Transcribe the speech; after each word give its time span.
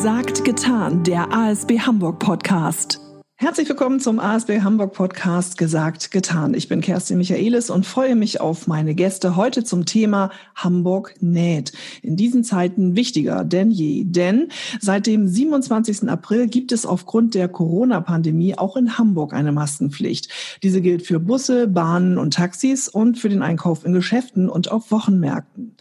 Gesagt, 0.00 0.46
getan, 0.46 1.04
der 1.04 1.30
ASB 1.30 1.80
Hamburg 1.80 2.20
Podcast. 2.20 3.00
Herzlich 3.36 3.68
willkommen 3.68 4.00
zum 4.00 4.18
ASB 4.18 4.62
Hamburg 4.62 4.94
Podcast 4.94 5.58
Gesagt, 5.58 6.10
getan. 6.10 6.54
Ich 6.54 6.68
bin 6.68 6.80
Kerstin 6.80 7.18
Michaelis 7.18 7.68
und 7.68 7.84
freue 7.84 8.16
mich 8.16 8.40
auf 8.40 8.66
meine 8.66 8.94
Gäste 8.94 9.36
heute 9.36 9.62
zum 9.62 9.84
Thema 9.84 10.30
Hamburg 10.54 11.16
näht. 11.20 11.72
In 12.00 12.16
diesen 12.16 12.44
Zeiten 12.44 12.96
wichtiger 12.96 13.44
denn 13.44 13.70
je, 13.70 14.04
denn 14.06 14.48
seit 14.80 15.06
dem 15.06 15.28
27. 15.28 16.08
April 16.08 16.46
gibt 16.46 16.72
es 16.72 16.86
aufgrund 16.86 17.34
der 17.34 17.48
Corona-Pandemie 17.48 18.56
auch 18.56 18.78
in 18.78 18.96
Hamburg 18.96 19.34
eine 19.34 19.52
Maskenpflicht. 19.52 20.30
Diese 20.62 20.80
gilt 20.80 21.06
für 21.06 21.20
Busse, 21.20 21.68
Bahnen 21.68 22.16
und 22.16 22.32
Taxis 22.32 22.88
und 22.88 23.18
für 23.18 23.28
den 23.28 23.42
Einkauf 23.42 23.84
in 23.84 23.92
Geschäften 23.92 24.48
und 24.48 24.72
auf 24.72 24.90
Wochenmärkten. 24.90 25.76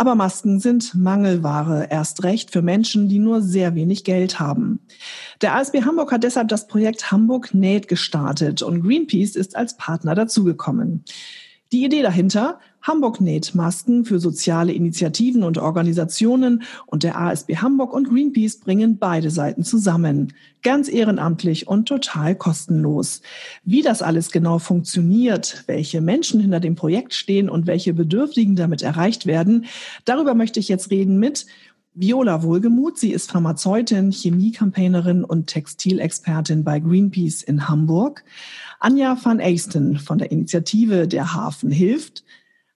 Aber 0.00 0.14
Masken 0.14 0.60
sind 0.60 0.94
Mangelware, 0.94 1.88
erst 1.90 2.22
recht 2.22 2.52
für 2.52 2.62
Menschen, 2.62 3.08
die 3.08 3.18
nur 3.18 3.42
sehr 3.42 3.74
wenig 3.74 4.04
Geld 4.04 4.38
haben. 4.38 4.78
Der 5.42 5.56
ASB 5.56 5.82
Hamburg 5.84 6.12
hat 6.12 6.22
deshalb 6.22 6.46
das 6.46 6.68
Projekt 6.68 7.10
Hamburg 7.10 7.52
näht 7.52 7.88
gestartet 7.88 8.62
und 8.62 8.84
Greenpeace 8.84 9.34
ist 9.34 9.56
als 9.56 9.76
Partner 9.76 10.14
dazugekommen. 10.14 11.02
Die 11.72 11.84
Idee 11.84 12.02
dahinter, 12.02 12.60
Hamburg 12.88 13.20
näht 13.20 13.54
Masken 13.54 14.06
für 14.06 14.18
soziale 14.18 14.72
Initiativen 14.72 15.42
und 15.44 15.58
Organisationen 15.58 16.62
und 16.86 17.02
der 17.02 17.20
ASB 17.20 17.56
Hamburg 17.56 17.92
und 17.92 18.08
Greenpeace 18.08 18.60
bringen 18.60 18.98
beide 18.98 19.30
Seiten 19.30 19.62
zusammen. 19.62 20.32
Ganz 20.62 20.88
ehrenamtlich 20.88 21.68
und 21.68 21.86
total 21.86 22.34
kostenlos. 22.34 23.20
Wie 23.62 23.82
das 23.82 24.00
alles 24.00 24.30
genau 24.30 24.58
funktioniert, 24.58 25.64
welche 25.66 26.00
Menschen 26.00 26.40
hinter 26.40 26.60
dem 26.60 26.76
Projekt 26.76 27.12
stehen 27.12 27.50
und 27.50 27.66
welche 27.66 27.92
Bedürftigen 27.92 28.56
damit 28.56 28.80
erreicht 28.80 29.26
werden, 29.26 29.66
darüber 30.06 30.34
möchte 30.34 30.58
ich 30.58 30.68
jetzt 30.68 30.90
reden 30.90 31.18
mit 31.18 31.46
Viola 31.92 32.42
Wohlgemuth. 32.42 32.98
Sie 32.98 33.12
ist 33.12 33.30
Pharmazeutin, 33.30 34.12
Chemiekampagnerin 34.12 35.24
und 35.24 35.48
Textilexpertin 35.48 36.64
bei 36.64 36.80
Greenpeace 36.80 37.42
in 37.42 37.68
Hamburg. 37.68 38.24
Anja 38.80 39.18
van 39.22 39.40
Eisten 39.40 39.98
von 39.98 40.16
der 40.16 40.30
Initiative 40.30 41.06
Der 41.06 41.34
Hafen 41.34 41.70
hilft. 41.70 42.24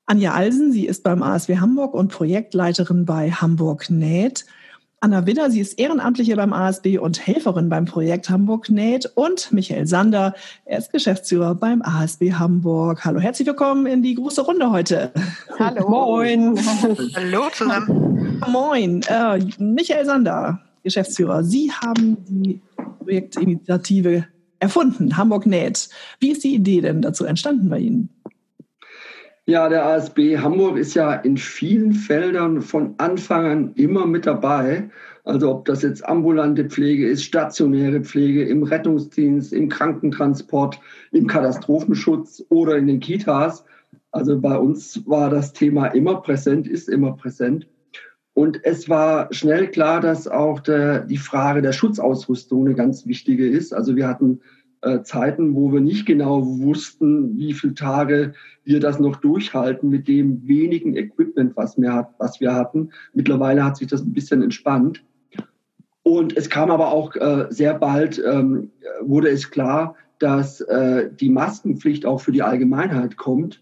Anja 0.07 0.33
Alsen, 0.33 0.73
sie 0.73 0.87
ist 0.87 1.05
beim 1.05 1.23
ASW 1.23 1.59
Hamburg 1.59 1.95
und 1.95 2.09
Projektleiterin 2.09 3.05
bei 3.05 3.31
Hamburg 3.31 3.89
Näht. 3.89 4.45
Anna 5.01 5.27
Widder, 5.27 5.51
sie 5.51 5.61
ist 5.61 5.79
Ehrenamtliche 5.79 6.37
beim 6.37 6.53
ASB 6.53 6.99
und 6.99 7.25
Helferin 7.27 7.69
beim 7.69 7.87
Projekt 7.87 8.29
Hamburg 8.29 8.69
Näht. 8.69 9.11
Und 9.15 9.53
Michael 9.53 9.87
Sander, 9.87 10.35
er 10.65 10.79
ist 10.79 10.93
Geschäftsführer 10.93 11.55
beim 11.55 11.83
ASB 11.83 12.33
Hamburg. 12.33 13.05
Hallo, 13.05 13.21
herzlich 13.21 13.47
willkommen 13.47 13.87
in 13.87 14.03
die 14.03 14.15
große 14.15 14.43
Runde 14.43 14.71
heute. 14.71 15.13
Hallo. 15.59 15.89
Moin. 15.89 16.59
Hallo 17.17 17.49
zusammen. 17.53 18.41
Moin. 18.49 19.03
Äh, 19.09 19.39
Michael 19.59 20.05
Sander, 20.05 20.61
Geschäftsführer. 20.83 21.45
Sie 21.45 21.71
haben 21.71 22.17
die 22.29 22.61
Projektinitiative 22.99 24.27
erfunden, 24.59 25.17
Hamburg 25.17 25.47
Näht. 25.47 25.89
Wie 26.21 26.31
ist 26.31 26.45
die 26.45 26.55
Idee 26.55 26.81
denn 26.81 27.03
dazu 27.03 27.25
entstanden 27.25 27.69
bei 27.69 27.79
Ihnen? 27.79 28.09
Ja, 29.53 29.69
der 29.69 29.85
ASB 29.85 30.39
Hamburg 30.39 30.79
ist 30.79 30.95
ja 30.95 31.13
in 31.13 31.37
vielen 31.37 31.93
Feldern 31.93 32.63
von 32.63 32.95
Anfang 32.97 33.45
an 33.45 33.73
immer 33.75 34.07
mit 34.07 34.25
dabei. 34.25 34.89
Also 35.25 35.51
ob 35.51 35.67
das 35.67 35.83
jetzt 35.83 36.03
ambulante 36.09 36.65
Pflege 36.65 37.07
ist, 37.07 37.25
stationäre 37.25 38.01
Pflege 38.01 38.47
im 38.47 38.63
Rettungsdienst, 38.63 39.53
im 39.53 39.69
Krankentransport, 39.69 40.81
im 41.11 41.27
Katastrophenschutz 41.27 42.43
oder 42.49 42.79
in 42.79 42.87
den 42.87 43.01
Kitas. 43.01 43.67
Also 44.11 44.41
bei 44.41 44.57
uns 44.57 45.07
war 45.07 45.29
das 45.29 45.53
Thema 45.53 45.89
immer 45.89 46.23
präsent, 46.23 46.67
ist 46.67 46.89
immer 46.89 47.15
präsent. 47.15 47.67
Und 48.33 48.59
es 48.65 48.89
war 48.89 49.31
schnell 49.35 49.69
klar, 49.69 50.01
dass 50.01 50.27
auch 50.27 50.61
der, 50.61 51.01
die 51.01 51.19
Frage 51.19 51.61
der 51.61 51.73
Schutzausrüstung 51.73 52.65
eine 52.65 52.75
ganz 52.75 53.07
wichtige 53.07 53.47
ist. 53.47 53.75
Also 53.75 53.97
wir 53.97 54.09
hatten 54.09 54.41
äh, 54.83 55.03
Zeiten, 55.03 55.55
wo 55.55 55.73
wir 55.73 55.81
nicht 55.81 56.07
genau 56.07 56.45
wussten, 56.45 57.37
wie 57.37 57.53
viele 57.55 57.75
Tage 57.75 58.35
wir 58.65 58.81
das 58.81 59.01
noch 59.01 59.17
durchhalten 59.17 59.89
mit 59.89 60.09
dem 60.09 60.47
wenigen 60.47 60.97
Equipment, 60.97 61.57
was 61.57 61.79
wir, 61.79 62.09
was 62.19 62.41
wir 62.41 62.55
hatten. 62.55 62.91
Mittlerweile 63.15 63.65
hat 63.65 63.77
sich 63.77 63.89
das 63.89 64.03
ein 64.03 64.13
bisschen 64.13 64.43
entspannt. 64.43 65.05
Und 66.03 66.37
es 66.37 66.51
kam 66.51 66.71
aber 66.71 66.93
auch 66.93 67.15
äh, 67.15 67.47
sehr 67.51 67.75
bald, 67.75 68.21
ähm, 68.25 68.71
wurde 69.01 69.29
es 69.29 69.51
klar, 69.51 69.95
dass 70.19 70.61
äh, 70.63 71.11
die 71.13 71.31
Maskenpflicht 71.31 72.07
auch 72.07 72.21
für 72.21 72.33
die 72.33 72.43
Allgemeinheit 72.43 73.17
kommt. 73.17 73.61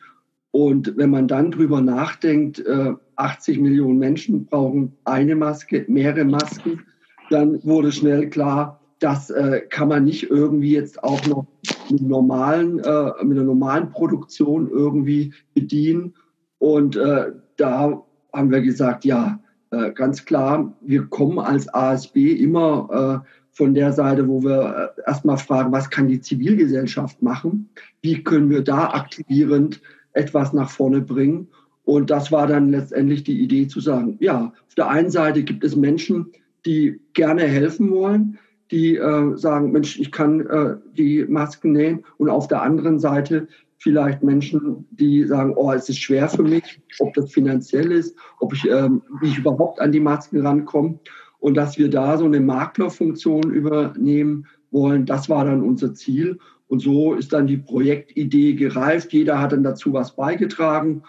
Und 0.52 0.96
wenn 0.96 1.10
man 1.10 1.28
dann 1.28 1.50
drüber 1.50 1.80
nachdenkt, 1.80 2.58
äh, 2.60 2.92
80 3.16 3.60
Millionen 3.60 3.98
Menschen 3.98 4.46
brauchen 4.46 4.92
eine 5.04 5.36
Maske, 5.36 5.84
mehrere 5.88 6.24
Masken, 6.24 6.82
dann 7.30 7.62
wurde 7.64 7.92
schnell 7.92 8.28
klar, 8.28 8.79
das 9.00 9.30
äh, 9.30 9.62
kann 9.68 9.88
man 9.88 10.04
nicht 10.04 10.30
irgendwie 10.30 10.72
jetzt 10.72 11.02
auch 11.02 11.26
noch 11.26 11.46
mit, 11.90 12.02
normalen, 12.02 12.78
äh, 12.78 13.24
mit 13.24 13.36
einer 13.36 13.46
normalen 13.46 13.90
Produktion 13.90 14.68
irgendwie 14.70 15.32
bedienen. 15.54 16.14
Und 16.58 16.96
äh, 16.96 17.32
da 17.56 18.02
haben 18.32 18.50
wir 18.50 18.60
gesagt, 18.60 19.04
ja, 19.04 19.40
äh, 19.70 19.92
ganz 19.92 20.24
klar, 20.24 20.76
wir 20.80 21.06
kommen 21.06 21.38
als 21.38 21.72
ASB 21.72 22.16
immer 22.16 23.24
äh, 23.24 23.28
von 23.50 23.74
der 23.74 23.92
Seite, 23.92 24.28
wo 24.28 24.42
wir 24.42 24.92
äh, 24.96 25.00
erstmal 25.06 25.38
fragen, 25.38 25.72
was 25.72 25.90
kann 25.90 26.08
die 26.08 26.20
Zivilgesellschaft 26.20 27.22
machen? 27.22 27.70
Wie 28.02 28.22
können 28.22 28.50
wir 28.50 28.62
da 28.62 28.90
aktivierend 28.90 29.80
etwas 30.12 30.52
nach 30.52 30.70
vorne 30.70 31.00
bringen. 31.00 31.48
Und 31.84 32.10
das 32.10 32.30
war 32.30 32.46
dann 32.46 32.70
letztendlich 32.70 33.24
die 33.24 33.40
Idee 33.40 33.66
zu 33.66 33.80
sagen, 33.80 34.16
ja, 34.20 34.52
auf 34.66 34.74
der 34.76 34.88
einen 34.88 35.10
Seite 35.10 35.42
gibt 35.42 35.64
es 35.64 35.76
Menschen, 35.76 36.32
die 36.66 37.00
gerne 37.14 37.42
helfen 37.42 37.90
wollen, 37.90 38.38
die 38.70 38.96
äh, 38.96 39.36
sagen, 39.36 39.72
Mensch, 39.72 39.98
ich 39.98 40.12
kann 40.12 40.46
äh, 40.46 40.76
die 40.96 41.24
Masken 41.28 41.72
nähen. 41.72 42.04
Und 42.18 42.28
auf 42.28 42.48
der 42.48 42.62
anderen 42.62 42.98
Seite 42.98 43.48
vielleicht 43.80 44.22
Menschen, 44.22 44.86
die 44.90 45.24
sagen, 45.24 45.54
oh, 45.56 45.72
es 45.72 45.88
ist 45.88 45.98
schwer 45.98 46.28
für 46.28 46.42
mich, 46.42 46.80
ob 46.98 47.14
das 47.14 47.32
finanziell 47.32 47.90
ist, 47.90 48.14
ob 48.38 48.52
ich, 48.52 48.68
ähm, 48.68 49.02
wie 49.20 49.28
ich 49.28 49.38
überhaupt 49.38 49.80
an 49.80 49.90
die 49.90 50.00
Masken 50.00 50.46
rankomme. 50.46 50.98
Und 51.40 51.56
dass 51.56 51.78
wir 51.78 51.88
da 51.88 52.18
so 52.18 52.26
eine 52.26 52.40
Maklerfunktion 52.40 53.50
übernehmen 53.50 54.46
wollen, 54.70 55.06
das 55.06 55.28
war 55.30 55.46
dann 55.46 55.62
unser 55.62 55.94
Ziel. 55.94 56.38
Und 56.68 56.80
so 56.80 57.14
ist 57.14 57.32
dann 57.32 57.46
die 57.46 57.56
Projektidee 57.56 58.52
gereift. 58.52 59.12
Jeder 59.12 59.40
hat 59.40 59.52
dann 59.52 59.64
dazu 59.64 59.92
was 59.94 60.14
beigetragen. 60.14 61.02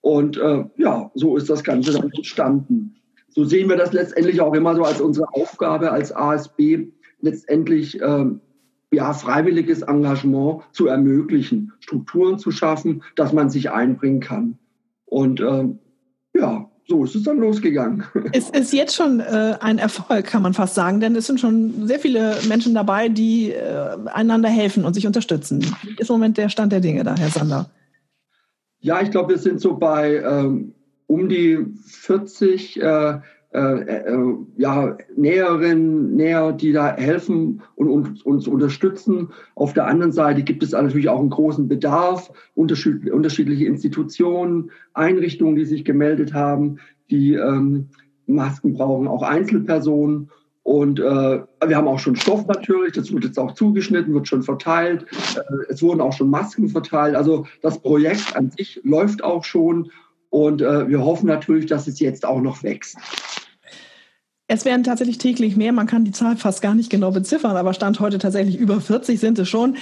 Und 0.00 0.38
äh, 0.38 0.64
ja, 0.78 1.10
so 1.14 1.36
ist 1.36 1.50
das 1.50 1.62
Ganze 1.62 1.92
dann 1.92 2.10
entstanden. 2.10 2.96
So 3.28 3.44
sehen 3.44 3.68
wir 3.68 3.76
das 3.76 3.92
letztendlich 3.92 4.40
auch 4.40 4.54
immer 4.54 4.74
so 4.74 4.84
als 4.84 5.00
unsere 5.00 5.26
Aufgabe 5.34 5.92
als 5.92 6.14
ASB, 6.14 6.88
letztendlich 7.24 8.00
ähm, 8.00 8.40
ja, 8.92 9.12
freiwilliges 9.12 9.82
Engagement 9.82 10.62
zu 10.72 10.86
ermöglichen, 10.86 11.72
Strukturen 11.80 12.38
zu 12.38 12.50
schaffen, 12.50 13.02
dass 13.16 13.32
man 13.32 13.50
sich 13.50 13.70
einbringen 13.70 14.20
kann. 14.20 14.58
Und 15.06 15.40
ähm, 15.40 15.78
ja, 16.34 16.70
so 16.86 17.02
ist 17.04 17.14
es 17.14 17.22
dann 17.22 17.38
losgegangen. 17.38 18.04
Es 18.32 18.50
ist 18.50 18.72
jetzt 18.72 18.94
schon 18.94 19.20
äh, 19.20 19.56
ein 19.60 19.78
Erfolg, 19.78 20.26
kann 20.26 20.42
man 20.42 20.54
fast 20.54 20.74
sagen, 20.74 21.00
denn 21.00 21.16
es 21.16 21.26
sind 21.26 21.40
schon 21.40 21.86
sehr 21.86 21.98
viele 21.98 22.36
Menschen 22.46 22.74
dabei, 22.74 23.08
die 23.08 23.50
äh, 23.50 23.96
einander 24.12 24.48
helfen 24.48 24.84
und 24.84 24.94
sich 24.94 25.06
unterstützen. 25.06 25.64
Wie 25.82 25.96
ist 25.98 26.10
im 26.10 26.14
Moment 26.14 26.36
der 26.36 26.48
Stand 26.50 26.72
der 26.72 26.80
Dinge 26.80 27.04
da, 27.04 27.16
Herr 27.16 27.30
Sander? 27.30 27.70
Ja, 28.80 29.00
ich 29.00 29.10
glaube, 29.10 29.30
wir 29.30 29.38
sind 29.38 29.60
so 29.60 29.76
bei 29.76 30.16
ähm, 30.16 30.74
um 31.06 31.28
die 31.28 31.64
40 31.86 32.80
äh, 32.80 32.84
äh, 32.84 33.10
äh, 33.10 33.20
ja, 33.54 34.98
Näherinnen, 35.16 36.16
Näher, 36.16 36.52
die 36.52 36.72
da 36.72 36.96
helfen 36.96 37.62
und, 37.76 37.88
und, 37.88 38.26
uns 38.26 38.48
unterstützen. 38.48 39.28
Auf 39.54 39.72
der 39.74 39.86
anderen 39.86 40.10
Seite 40.10 40.42
gibt 40.42 40.64
es 40.64 40.72
natürlich 40.72 41.08
auch 41.08 41.20
einen 41.20 41.30
großen 41.30 41.68
Bedarf, 41.68 42.32
unterschiedliche 42.54 43.64
Institutionen, 43.64 44.70
Einrichtungen, 44.92 45.54
die 45.54 45.66
sich 45.66 45.84
gemeldet 45.84 46.34
haben, 46.34 46.78
die 47.10 47.34
ähm, 47.34 47.90
Masken 48.26 48.74
brauchen, 48.74 49.08
auch 49.08 49.22
Einzelpersonen. 49.22 50.30
Und 50.62 50.98
äh, 50.98 51.02
wir 51.02 51.76
haben 51.76 51.88
auch 51.88 51.98
schon 51.98 52.16
Stoff 52.16 52.46
natürlich, 52.46 52.94
das 52.94 53.12
wird 53.12 53.24
jetzt 53.24 53.38
auch 53.38 53.52
zugeschnitten, 53.52 54.14
wird 54.14 54.26
schon 54.26 54.42
verteilt. 54.42 55.04
Äh, 55.36 55.40
es 55.68 55.82
wurden 55.82 56.00
auch 56.00 56.14
schon 56.14 56.30
Masken 56.30 56.68
verteilt. 56.68 57.14
Also 57.16 57.46
das 57.60 57.78
Projekt 57.78 58.34
an 58.34 58.50
sich 58.50 58.80
läuft 58.82 59.22
auch 59.22 59.44
schon. 59.44 59.90
Und 60.30 60.62
äh, 60.62 60.88
wir 60.88 61.04
hoffen 61.04 61.26
natürlich, 61.26 61.66
dass 61.66 61.86
es 61.86 62.00
jetzt 62.00 62.24
auch 62.24 62.40
noch 62.40 62.62
wächst. 62.62 62.96
Es 64.46 64.66
werden 64.66 64.84
tatsächlich 64.84 65.16
täglich 65.16 65.56
mehr. 65.56 65.72
Man 65.72 65.86
kann 65.86 66.04
die 66.04 66.10
Zahl 66.10 66.36
fast 66.36 66.60
gar 66.60 66.74
nicht 66.74 66.90
genau 66.90 67.10
beziffern, 67.10 67.56
aber 67.56 67.72
Stand 67.72 67.98
heute 67.98 68.18
tatsächlich 68.18 68.58
über 68.58 68.78
40 68.78 69.18
sind 69.18 69.38
es 69.38 69.48
schon. 69.48 69.78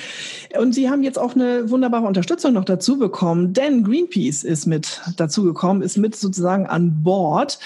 Und 0.57 0.73
Sie 0.73 0.89
haben 0.89 1.03
jetzt 1.03 1.19
auch 1.19 1.35
eine 1.35 1.69
wunderbare 1.69 2.07
Unterstützung 2.07 2.53
noch 2.53 2.65
dazu 2.65 2.97
bekommen, 2.97 3.55
denn 3.55 3.83
Greenpeace 3.83 4.45
ist 4.45 4.67
mit 4.67 5.01
dazu 5.17 5.43
gekommen, 5.43 5.83
ist 5.83 5.99
mit 5.99 6.15
sozusagen 6.15 6.67
an 6.67 7.03
Bord. 7.03 7.59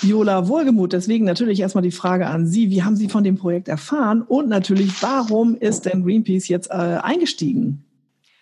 Viola 0.00 0.46
Wohlgemuth, 0.46 0.92
deswegen 0.92 1.24
natürlich 1.24 1.58
erstmal 1.58 1.82
die 1.82 1.90
Frage 1.90 2.28
an 2.28 2.46
Sie. 2.46 2.70
Wie 2.70 2.84
haben 2.84 2.94
Sie 2.94 3.08
von 3.08 3.24
dem 3.24 3.36
Projekt 3.36 3.66
erfahren? 3.66 4.22
Und 4.22 4.48
natürlich, 4.48 5.02
warum 5.02 5.56
ist 5.56 5.86
denn 5.86 6.04
Greenpeace 6.04 6.46
jetzt 6.46 6.70
äh, 6.70 6.74
eingestiegen? 6.74 7.84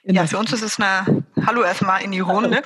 Ja, 0.05 0.27
für 0.27 0.39
uns 0.39 0.53
ist 0.53 0.63
es 0.63 0.79
eine 0.79 1.25
Hallo 1.45 1.63
erstmal 1.63 2.03
in 2.03 2.13
die 2.13 2.21
Runde. 2.21 2.63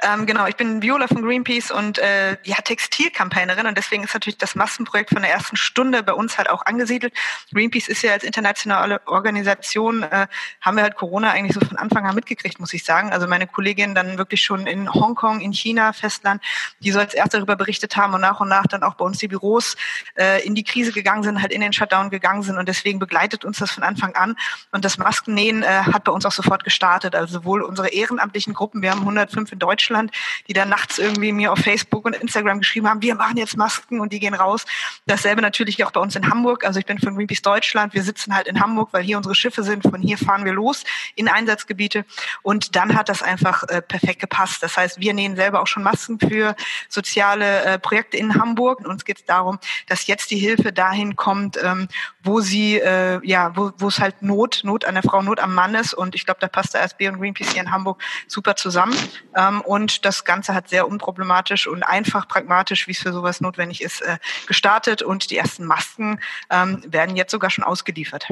Ähm, 0.00 0.26
genau, 0.26 0.46
ich 0.46 0.54
bin 0.54 0.80
Viola 0.80 1.08
von 1.08 1.22
Greenpeace 1.22 1.72
und 1.72 1.98
äh, 1.98 2.36
ja, 2.44 2.54
Textilkampagnerin 2.56 3.66
und 3.66 3.76
deswegen 3.76 4.04
ist 4.04 4.14
natürlich 4.14 4.38
das 4.38 4.54
Massenprojekt 4.54 5.10
von 5.10 5.22
der 5.22 5.32
ersten 5.32 5.56
Stunde 5.56 6.04
bei 6.04 6.12
uns 6.12 6.38
halt 6.38 6.48
auch 6.48 6.64
angesiedelt. 6.64 7.12
Greenpeace 7.52 7.88
ist 7.88 8.02
ja 8.02 8.12
als 8.12 8.22
internationale 8.22 9.00
Organisation, 9.06 10.04
äh, 10.04 10.28
haben 10.60 10.76
wir 10.76 10.84
halt 10.84 10.94
Corona 10.94 11.32
eigentlich 11.32 11.54
so 11.54 11.60
von 11.66 11.76
Anfang 11.76 12.06
an 12.06 12.14
mitgekriegt, 12.14 12.60
muss 12.60 12.72
ich 12.72 12.84
sagen. 12.84 13.12
Also 13.12 13.26
meine 13.26 13.48
Kollegin 13.48 13.94
dann 13.96 14.18
wirklich 14.18 14.42
schon 14.42 14.68
in 14.68 14.92
Hongkong, 14.92 15.40
in 15.40 15.52
China, 15.52 15.92
Festland, 15.92 16.40
die 16.78 16.92
so 16.92 17.00
als 17.00 17.14
erste 17.14 17.38
darüber 17.38 17.56
berichtet 17.56 17.96
haben 17.96 18.14
und 18.14 18.20
nach 18.20 18.38
und 18.38 18.48
nach 18.48 18.68
dann 18.68 18.84
auch 18.84 18.94
bei 18.94 19.04
uns 19.04 19.18
die 19.18 19.28
Büros 19.28 19.76
äh, 20.14 20.44
in 20.46 20.54
die 20.54 20.64
Krise 20.64 20.92
gegangen 20.92 21.24
sind, 21.24 21.42
halt 21.42 21.52
in 21.52 21.60
den 21.60 21.72
Shutdown 21.72 22.08
gegangen 22.08 22.42
sind 22.42 22.56
und 22.56 22.68
deswegen 22.68 23.00
begleitet 23.00 23.44
uns 23.44 23.58
das 23.58 23.72
von 23.72 23.82
Anfang 23.82 24.14
an 24.14 24.36
und 24.70 24.84
das 24.84 24.96
Maskennähen 24.96 25.64
äh, 25.64 25.66
hat 25.66 26.04
bei 26.04 26.12
uns 26.12 26.24
auch 26.24 26.32
sofort 26.32 26.62
gestartet. 26.62 27.16
Also 27.16 27.40
sowohl 27.40 27.62
unsere 27.62 27.88
ehrenamtlichen 28.18 28.54
Gruppen, 28.54 28.82
wir 28.82 28.90
haben 28.90 29.00
105 29.00 29.52
in 29.52 29.58
Deutschland, 29.58 30.10
die 30.48 30.52
dann 30.52 30.68
nachts 30.68 30.98
irgendwie 30.98 31.32
mir 31.32 31.52
auf 31.52 31.58
Facebook 31.58 32.04
und 32.04 32.14
Instagram 32.14 32.58
geschrieben 32.58 32.88
haben, 32.88 33.02
wir 33.02 33.14
machen 33.14 33.36
jetzt 33.36 33.56
Masken 33.56 34.00
und 34.00 34.12
die 34.12 34.20
gehen 34.20 34.34
raus. 34.34 34.64
Dasselbe 35.06 35.42
natürlich 35.42 35.84
auch 35.84 35.90
bei 35.90 36.00
uns 36.00 36.16
in 36.16 36.28
Hamburg. 36.30 36.64
Also 36.64 36.78
ich 36.78 36.86
bin 36.86 36.98
von 36.98 37.16
Greenpeace 37.16 37.42
Deutschland. 37.42 37.94
Wir 37.94 38.02
sitzen 38.02 38.34
halt 38.34 38.46
in 38.46 38.60
Hamburg, 38.60 38.90
weil 38.92 39.02
hier 39.02 39.16
unsere 39.16 39.34
Schiffe 39.34 39.62
sind. 39.62 39.82
Von 39.82 40.00
hier 40.00 40.18
fahren 40.18 40.44
wir 40.44 40.52
los 40.52 40.84
in 41.14 41.28
Einsatzgebiete. 41.28 42.04
Und 42.42 42.76
dann 42.76 42.94
hat 42.96 43.08
das 43.08 43.22
einfach 43.22 43.64
äh, 43.64 43.82
perfekt 43.82 44.20
gepasst. 44.20 44.62
Das 44.62 44.76
heißt, 44.76 45.00
wir 45.00 45.14
nähen 45.14 45.36
selber 45.36 45.60
auch 45.60 45.66
schon 45.66 45.82
Masken 45.82 46.18
für 46.18 46.54
soziale 46.88 47.64
äh, 47.64 47.78
Projekte 47.78 48.16
in 48.16 48.34
Hamburg. 48.34 48.80
Und 48.80 48.86
uns 48.86 49.04
geht 49.04 49.18
es 49.18 49.24
darum, 49.24 49.58
dass 49.88 50.06
jetzt 50.06 50.30
die 50.30 50.38
Hilfe 50.38 50.72
dahin 50.72 51.16
kommt, 51.16 51.58
ähm, 51.62 51.88
wo 52.22 52.40
sie, 52.40 52.78
äh, 52.78 53.20
ja, 53.26 53.56
wo, 53.56 53.88
es 53.88 53.98
halt 53.98 54.22
Not, 54.22 54.60
Not 54.64 54.84
an 54.84 54.94
der 54.94 55.02
Frau, 55.02 55.22
Not 55.22 55.40
am 55.40 55.54
Mann 55.54 55.74
ist. 55.74 55.94
Und 55.94 56.14
ich 56.14 56.24
glaube, 56.24 56.40
da 56.40 56.48
passt 56.48 56.74
der 56.74 56.82
ASB 56.82 57.08
und 57.08 57.18
Greenpeace 57.18 57.52
hier 57.52 57.62
in 57.62 57.72
Hamburg 57.72 58.01
super 58.26 58.56
zusammen. 58.56 58.96
Ähm, 59.36 59.60
und 59.60 60.04
das 60.04 60.24
Ganze 60.24 60.54
hat 60.54 60.68
sehr 60.68 60.88
unproblematisch 60.88 61.66
und 61.66 61.82
einfach 61.82 62.28
pragmatisch, 62.28 62.86
wie 62.86 62.92
es 62.92 62.98
für 62.98 63.12
sowas 63.12 63.40
notwendig 63.40 63.82
ist, 63.82 64.02
äh, 64.02 64.18
gestartet. 64.46 65.02
Und 65.02 65.30
die 65.30 65.36
ersten 65.36 65.64
Masken 65.64 66.20
ähm, 66.50 66.82
werden 66.86 67.16
jetzt 67.16 67.30
sogar 67.30 67.50
schon 67.50 67.64
ausgeliefert. 67.64 68.26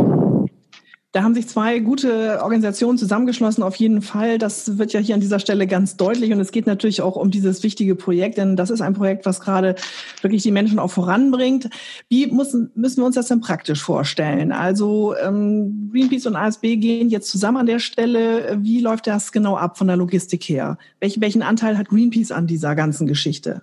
Da 1.13 1.25
haben 1.25 1.35
sich 1.35 1.49
zwei 1.49 1.81
gute 1.81 2.41
Organisationen 2.41 2.97
zusammengeschlossen, 2.97 3.65
auf 3.65 3.75
jeden 3.75 4.01
Fall. 4.01 4.39
Das 4.39 4.79
wird 4.79 4.93
ja 4.93 5.01
hier 5.01 5.17
an 5.17 5.21
dieser 5.21 5.41
Stelle 5.41 5.67
ganz 5.67 5.97
deutlich. 5.97 6.33
Und 6.33 6.39
es 6.39 6.53
geht 6.53 6.69
natürlich 6.69 7.03
auch 7.03 7.17
um 7.17 7.33
dieses 7.33 7.65
wichtige 7.65 7.97
Projekt, 7.97 8.39
denn 8.39 8.55
das 8.55 8.71
ist 8.71 8.81
ein 8.81 8.95
Projekt, 8.95 9.27
was 9.27 9.41
gerade 9.41 9.75
wirklich 10.23 10.45
die 10.45 10.53
Menschen 10.53 10.79
auch 10.79 10.93
voranbringt. 10.93 11.69
Wie 12.09 12.29
müssen, 12.29 12.71
müssen 12.77 12.99
wir 12.99 13.07
uns 13.07 13.17
das 13.17 13.27
denn 13.27 13.41
praktisch 13.41 13.83
vorstellen? 13.83 14.53
Also 14.53 15.17
ähm, 15.17 15.91
Greenpeace 15.93 16.27
und 16.27 16.37
ASB 16.37 16.77
gehen 16.77 17.09
jetzt 17.09 17.29
zusammen 17.29 17.59
an 17.59 17.67
der 17.67 17.81
Stelle. 17.81 18.59
Wie 18.61 18.81
läuft 18.81 19.09
das 19.09 19.33
genau 19.33 19.57
ab 19.57 19.79
von 19.79 19.89
der 19.89 19.97
Logistik 19.97 20.45
her? 20.45 20.79
Welch, 21.01 21.21
welchen 21.21 21.43
Anteil 21.43 21.77
hat 21.77 21.89
Greenpeace 21.89 22.31
an 22.31 22.47
dieser 22.47 22.77
ganzen 22.77 23.09
Geschichte? 23.09 23.63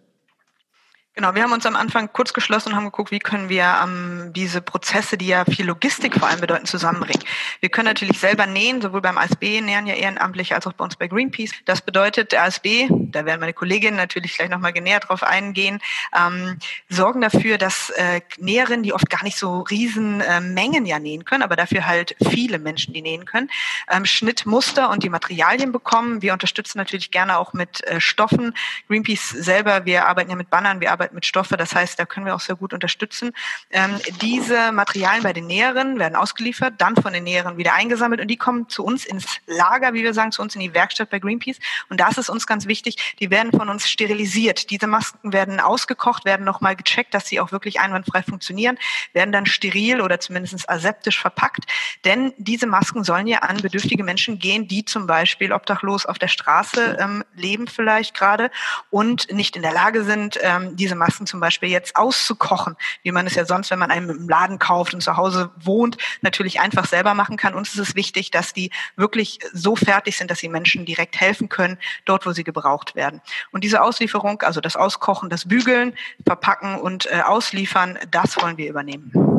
Genau, 1.17 1.33
wir 1.33 1.41
haben 1.41 1.51
uns 1.51 1.65
am 1.65 1.75
Anfang 1.75 2.13
kurz 2.13 2.31
geschlossen 2.31 2.69
und 2.69 2.75
haben 2.75 2.83
geguckt, 2.83 3.09
wie 3.09 3.17
können 3.17 3.49
wir 3.49 3.79
ähm, 3.83 4.33
diese 4.35 4.61
Prozesse, 4.61 5.17
die 5.17 5.25
ja 5.25 5.45
viel 5.45 5.65
Logistik 5.65 6.13
vor 6.13 6.27
allem 6.27 6.41
bedeuten, 6.41 6.67
zusammenbringen. 6.67 7.23
Wir 7.59 7.69
können 7.69 7.87
natürlich 7.87 8.19
selber 8.19 8.45
nähen, 8.45 8.83
sowohl 8.83 9.01
beim 9.01 9.17
ASB 9.17 9.61
nähen 9.61 9.87
ja 9.87 9.95
ehrenamtlich 9.95 10.53
als 10.53 10.67
auch 10.67 10.73
bei 10.73 10.83
uns 10.83 10.95
bei 10.95 11.07
Greenpeace. 11.07 11.53
Das 11.65 11.81
bedeutet, 11.81 12.33
der 12.33 12.43
ASB, 12.43 12.87
da 12.91 13.25
werden 13.25 13.39
meine 13.39 13.53
Kolleginnen 13.53 13.97
natürlich 13.97 14.37
gleich 14.37 14.51
nochmal 14.51 14.73
näher 14.73 14.99
drauf 14.99 15.23
eingehen, 15.23 15.79
ähm, 16.15 16.59
sorgen 16.87 17.21
dafür, 17.21 17.57
dass 17.57 17.89
äh, 17.89 18.21
Näherinnen, 18.37 18.83
die 18.83 18.93
oft 18.93 19.09
gar 19.09 19.23
nicht 19.23 19.39
so 19.39 19.61
riesen 19.61 20.21
äh, 20.21 20.39
Mengen 20.39 20.85
ja 20.85 20.99
nähen 20.99 21.25
können, 21.25 21.41
aber 21.41 21.55
dafür 21.55 21.87
halt 21.87 22.15
viele 22.29 22.59
Menschen, 22.59 22.93
die 22.93 23.01
nähen 23.01 23.25
können, 23.25 23.49
ähm, 23.89 24.05
Schnittmuster 24.05 24.91
und 24.91 25.01
die 25.01 25.09
Materialien 25.09 25.71
bekommen. 25.71 26.21
Wir 26.21 26.33
unterstützen 26.33 26.77
natürlich 26.77 27.09
gerne 27.09 27.39
auch 27.39 27.53
mit 27.53 27.83
äh, 27.87 27.99
Stoffen. 27.99 28.53
Greenpeace 28.87 29.29
selber, 29.29 29.85
wir 29.85 30.05
arbeiten 30.05 30.29
ja 30.29 30.35
mit 30.35 30.51
Bannern, 30.51 30.79
wir 30.79 30.91
arbeiten 30.91 31.06
Arbeit 31.07 31.13
mit 31.13 31.25
Stoffe. 31.25 31.57
Das 31.57 31.73
heißt, 31.73 31.97
da 31.99 32.05
können 32.05 32.25
wir 32.25 32.35
auch 32.35 32.41
sehr 32.41 32.55
gut 32.55 32.73
unterstützen. 32.73 33.31
Ähm, 33.71 33.99
diese 34.21 34.71
Materialien 34.71 35.23
bei 35.23 35.33
den 35.33 35.47
Näheren 35.47 35.99
werden 35.99 36.15
ausgeliefert, 36.15 36.75
dann 36.79 36.95
von 36.95 37.13
den 37.13 37.23
Näheren 37.23 37.57
wieder 37.57 37.73
eingesammelt 37.73 38.19
und 38.19 38.27
die 38.27 38.37
kommen 38.37 38.67
zu 38.67 38.83
uns 38.83 39.05
ins 39.05 39.25
Lager, 39.45 39.93
wie 39.93 40.03
wir 40.03 40.13
sagen, 40.13 40.31
zu 40.31 40.41
uns 40.41 40.55
in 40.55 40.61
die 40.61 40.73
Werkstatt 40.73 41.09
bei 41.09 41.19
Greenpeace. 41.19 41.59
Und 41.89 41.99
da 41.99 42.09
ist 42.09 42.29
uns 42.29 42.45
ganz 42.45 42.67
wichtig, 42.67 43.15
die 43.19 43.29
werden 43.29 43.51
von 43.51 43.69
uns 43.69 43.89
sterilisiert. 43.89 44.69
Diese 44.69 44.87
Masken 44.87 45.31
werden 45.31 45.59
ausgekocht, 45.59 46.25
werden 46.25 46.45
nochmal 46.45 46.75
gecheckt, 46.75 47.13
dass 47.13 47.27
sie 47.27 47.39
auch 47.39 47.51
wirklich 47.51 47.79
einwandfrei 47.79 48.23
funktionieren, 48.23 48.77
werden 49.13 49.31
dann 49.31 49.45
steril 49.45 50.01
oder 50.01 50.19
zumindest 50.19 50.69
aseptisch 50.69 51.19
verpackt. 51.19 51.65
Denn 52.03 52.33
diese 52.37 52.67
Masken 52.67 53.03
sollen 53.03 53.27
ja 53.27 53.39
an 53.39 53.57
bedürftige 53.57 54.03
Menschen 54.03 54.39
gehen, 54.39 54.67
die 54.67 54.83
zum 54.83 55.07
Beispiel 55.07 55.53
obdachlos 55.53 56.05
auf 56.05 56.19
der 56.19 56.27
Straße 56.27 56.97
ähm, 56.99 57.23
leben 57.35 57.67
vielleicht 57.67 58.15
gerade 58.15 58.51
und 58.89 59.31
nicht 59.31 59.55
in 59.55 59.61
der 59.61 59.73
Lage 59.73 60.03
sind, 60.03 60.39
ähm, 60.41 60.75
diese 60.75 60.96
Masken 60.97 61.27
zum 61.27 61.39
Beispiel 61.39 61.69
jetzt 61.69 61.95
auszukochen, 61.95 62.75
wie 63.03 63.11
man 63.11 63.27
es 63.27 63.35
ja 63.35 63.45
sonst, 63.45 63.71
wenn 63.71 63.79
man 63.79 63.91
einen 63.91 64.09
im 64.09 64.29
Laden 64.29 64.59
kauft 64.59 64.93
und 64.93 65.01
zu 65.01 65.17
Hause 65.17 65.51
wohnt, 65.57 65.97
natürlich 66.21 66.59
einfach 66.59 66.85
selber 66.85 67.13
machen 67.13 67.37
kann. 67.37 67.53
Uns 67.53 67.73
ist 67.73 67.79
es 67.79 67.95
wichtig, 67.95 68.31
dass 68.31 68.53
die 68.53 68.71
wirklich 68.95 69.39
so 69.53 69.75
fertig 69.75 70.17
sind, 70.17 70.31
dass 70.31 70.39
sie 70.39 70.49
Menschen 70.49 70.85
direkt 70.85 71.19
helfen 71.19 71.49
können, 71.49 71.77
dort, 72.05 72.25
wo 72.25 72.31
sie 72.31 72.43
gebraucht 72.43 72.95
werden. 72.95 73.21
Und 73.51 73.63
diese 73.63 73.81
Auslieferung, 73.81 74.41
also 74.41 74.61
das 74.61 74.75
Auskochen, 74.75 75.29
das 75.29 75.47
Bügeln, 75.47 75.93
Verpacken 76.25 76.75
und 76.75 77.05
äh, 77.11 77.21
Ausliefern, 77.21 77.99
das 78.11 78.41
wollen 78.41 78.57
wir 78.57 78.69
übernehmen 78.69 79.36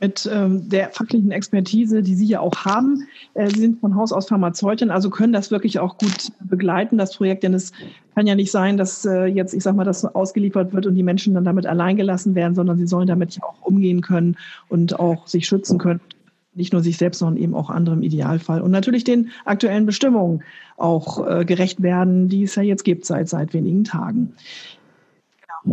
mit 0.00 0.28
ähm, 0.32 0.68
der 0.68 0.90
fachlichen 0.90 1.32
Expertise, 1.32 2.02
die 2.02 2.14
Sie 2.14 2.26
ja 2.26 2.40
auch 2.40 2.64
haben. 2.64 3.08
Äh, 3.34 3.50
Sie 3.50 3.60
sind 3.60 3.80
von 3.80 3.96
Haus 3.96 4.12
aus 4.12 4.28
Pharmazeutin, 4.28 4.90
also 4.90 5.10
können 5.10 5.32
das 5.32 5.50
wirklich 5.50 5.80
auch 5.80 5.98
gut 5.98 6.30
begleiten, 6.40 6.98
das 6.98 7.16
Projekt. 7.16 7.42
Denn 7.42 7.54
es 7.54 7.72
kann 8.14 8.26
ja 8.26 8.36
nicht 8.36 8.52
sein, 8.52 8.76
dass 8.76 9.04
äh, 9.04 9.24
jetzt, 9.24 9.54
ich 9.54 9.62
sag 9.62 9.74
mal, 9.74 9.84
das 9.84 10.04
ausgeliefert 10.04 10.72
wird 10.72 10.86
und 10.86 10.94
die 10.94 11.02
Menschen 11.02 11.34
dann 11.34 11.44
damit 11.44 11.66
allein 11.66 11.96
gelassen 11.96 12.34
werden, 12.36 12.54
sondern 12.54 12.78
sie 12.78 12.86
sollen 12.86 13.08
damit 13.08 13.34
ja 13.34 13.42
auch 13.42 13.60
umgehen 13.62 14.00
können 14.00 14.36
und 14.68 14.98
auch 14.98 15.26
sich 15.26 15.46
schützen 15.46 15.78
können. 15.78 16.00
Nicht 16.54 16.72
nur 16.72 16.82
sich 16.82 16.96
selbst, 16.96 17.18
sondern 17.18 17.42
eben 17.42 17.54
auch 17.54 17.70
andere 17.70 17.96
im 17.96 18.02
Idealfall. 18.02 18.60
Und 18.60 18.70
natürlich 18.70 19.04
den 19.04 19.30
aktuellen 19.44 19.86
Bestimmungen 19.86 20.42
auch 20.76 21.26
äh, 21.28 21.44
gerecht 21.44 21.82
werden, 21.82 22.28
die 22.28 22.44
es 22.44 22.54
ja 22.54 22.62
jetzt 22.62 22.84
gibt 22.84 23.04
seit, 23.04 23.28
seit 23.28 23.52
wenigen 23.52 23.84
Tagen. 23.84 24.34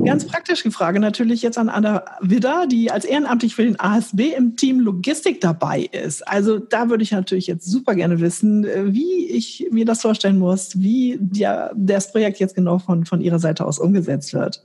Ganz 0.03 0.25
praktische 0.25 0.71
Frage 0.71 0.99
natürlich 0.99 1.41
jetzt 1.41 1.57
an 1.57 1.69
Anna 1.69 2.03
Widder, 2.19 2.67
die 2.67 2.91
als 2.91 3.05
ehrenamtlich 3.05 3.55
für 3.55 3.63
den 3.63 3.79
ASB 3.79 4.33
im 4.35 4.55
Team 4.55 4.79
Logistik 4.79 5.41
dabei 5.41 5.81
ist. 5.91 6.27
Also 6.27 6.59
da 6.59 6.89
würde 6.89 7.03
ich 7.03 7.11
natürlich 7.11 7.47
jetzt 7.47 7.65
super 7.65 7.95
gerne 7.95 8.19
wissen, 8.19 8.65
äh, 8.65 8.93
wie 8.93 9.25
ich 9.25 9.67
mir 9.71 9.85
das 9.85 10.01
vorstellen 10.01 10.39
muss, 10.39 10.81
wie 10.81 11.17
der, 11.19 11.71
das 11.75 12.11
Projekt 12.11 12.39
jetzt 12.39 12.55
genau 12.55 12.79
von, 12.79 13.05
von 13.05 13.21
Ihrer 13.21 13.39
Seite 13.39 13.65
aus 13.65 13.79
umgesetzt 13.79 14.33
wird. 14.33 14.63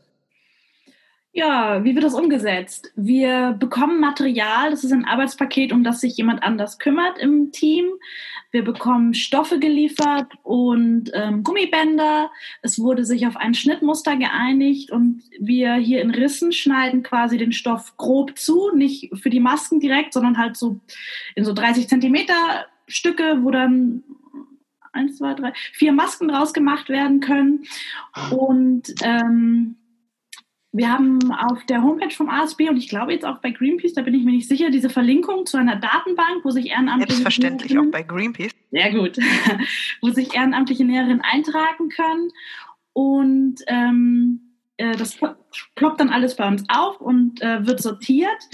Ja, 1.32 1.84
wie 1.84 1.94
wird 1.94 2.04
das 2.04 2.14
umgesetzt? 2.14 2.92
Wir 2.96 3.54
bekommen 3.58 4.00
Material, 4.00 4.70
das 4.70 4.82
ist 4.82 4.92
ein 4.92 5.04
Arbeitspaket, 5.04 5.72
um 5.72 5.84
das 5.84 6.00
sich 6.00 6.16
jemand 6.16 6.42
anders 6.42 6.78
kümmert 6.78 7.18
im 7.18 7.52
Team. 7.52 7.86
Wir 8.50 8.64
bekommen 8.64 9.14
Stoffe 9.14 9.58
geliefert 9.58 10.32
und 10.42 11.10
ähm, 11.14 11.42
Gummibänder. 11.42 12.30
Es 12.62 12.78
wurde 12.80 13.04
sich 13.04 13.26
auf 13.26 13.36
ein 13.36 13.54
Schnittmuster 13.54 14.16
geeinigt 14.16 14.90
und 14.90 15.22
wir 15.38 15.74
hier 15.74 16.02
in 16.02 16.10
Rissen 16.10 16.52
schneiden 16.52 17.02
quasi 17.02 17.38
den 17.38 17.52
Stoff 17.52 17.96
grob 17.96 18.38
zu, 18.38 18.70
nicht 18.74 19.10
für 19.20 19.30
die 19.30 19.40
Masken 19.40 19.80
direkt, 19.80 20.12
sondern 20.12 20.38
halt 20.38 20.56
so 20.56 20.80
in 21.34 21.44
so 21.44 21.52
30 21.52 21.88
Zentimeter 21.88 22.66
Stücke, 22.88 23.38
wo 23.42 23.50
dann 23.50 24.02
eins, 24.92 25.18
zwei, 25.18 25.34
drei, 25.34 25.52
vier 25.72 25.92
Masken 25.92 26.28
draus 26.28 26.52
gemacht 26.52 26.88
werden 26.88 27.20
können. 27.20 27.64
Und 28.30 28.94
ähm, 29.02 29.76
wir 30.72 30.92
haben 30.92 31.32
auf 31.32 31.64
der 31.64 31.82
Homepage 31.82 32.14
vom 32.14 32.28
ASB 32.28 32.68
und 32.68 32.76
ich 32.76 32.88
glaube 32.88 33.12
jetzt 33.12 33.24
auch 33.24 33.38
bei 33.38 33.50
Greenpeace, 33.50 33.94
da 33.94 34.02
bin 34.02 34.14
ich 34.14 34.24
mir 34.24 34.32
nicht 34.32 34.48
sicher, 34.48 34.70
diese 34.70 34.88
Verlinkung 34.88 35.44
zu 35.44 35.56
einer 35.56 35.76
Datenbank, 35.76 36.44
wo 36.44 36.50
sich 36.50 36.66
ehrenamtliche 36.66 37.12
Selbstverständlich 37.12 37.78
auch 37.78 37.90
bei 37.90 38.02
Greenpeace. 38.02 38.52
Sehr 38.70 38.92
gut. 38.92 39.18
wo 40.00 40.10
sich 40.10 40.34
ehrenamtliche 40.34 40.84
Näherinnen 40.84 41.22
eintragen 41.22 41.88
können. 41.88 42.30
Und 42.92 43.56
ähm, 43.66 44.54
äh, 44.76 44.96
das 44.96 45.18
ploppt 45.74 46.00
dann 46.00 46.10
alles 46.10 46.36
bei 46.36 46.46
uns 46.46 46.64
auf 46.68 47.00
und 47.00 47.42
äh, 47.42 47.66
wird 47.66 47.82
sortiert. 47.82 48.48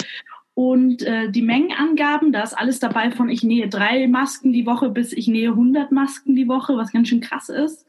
Und 0.55 1.03
äh, 1.03 1.31
die 1.31 1.43
Mengenangaben, 1.43 2.33
da 2.33 2.43
ist 2.43 2.55
alles 2.55 2.81
dabei 2.81 3.11
von 3.11 3.29
ich 3.29 3.43
nähe 3.43 3.69
drei 3.69 4.09
Masken 4.09 4.55
die 4.55 4.65
Woche 4.65 4.89
bis 4.89 5.13
ich 5.13 5.29
nähe 5.29 5.51
100 5.51 5.93
Masken 5.93 6.35
die 6.35 6.49
Woche, 6.49 6.79
was 6.79 6.93
ganz 6.93 7.09
schön 7.09 7.21
krass 7.21 7.51
ist. 7.51 7.85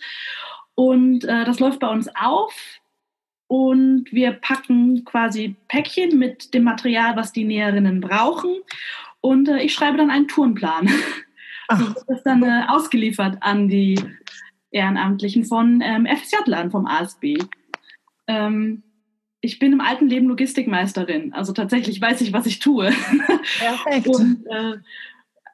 Und 0.76 1.24
äh, 1.24 1.46
das 1.46 1.62
läuft 1.62 1.80
bei 1.80 1.88
uns 1.88 2.10
auf 2.14 2.54
und 3.48 4.06
wir 4.12 4.34
packen 4.34 5.06
quasi 5.06 5.56
Päckchen 5.68 6.18
mit 6.20 6.54
dem 6.54 6.64
Material, 6.64 7.16
was 7.16 7.32
die 7.32 7.46
Näherinnen 7.46 8.02
brauchen. 8.02 8.56
Und 9.22 9.48
äh, 9.48 9.62
ich 9.62 9.74
schreibe 9.74 9.98
dann 9.98 10.10
einen 10.10 10.28
Tourenplan. 10.28 10.90
Also 11.70 11.90
das 11.90 12.04
ist 12.08 12.24
dann 12.24 12.44
äh, 12.44 12.64
ausgeliefert 12.70 13.38
an 13.42 13.68
die 13.68 14.00
Ehrenamtlichen 14.72 15.44
von 15.44 15.82
ähm, 15.82 16.06
FSJ-Land, 16.06 16.72
vom 16.72 16.86
ASB. 16.86 17.40
Ähm, 18.28 18.84
ich 19.42 19.60
bin 19.60 19.74
im 19.74 19.82
alten 19.82 20.08
Leben 20.08 20.28
Logistikmeisterin. 20.28 21.34
Also 21.34 21.54
tatsächlich 21.54 22.02
weiß 22.02 22.22
ich, 22.22 22.34
was 22.34 22.46
ich 22.46 22.60
tue. 22.60 22.92
Perfekt. 23.60 24.08
Und 24.16 24.46
äh, 24.50 24.78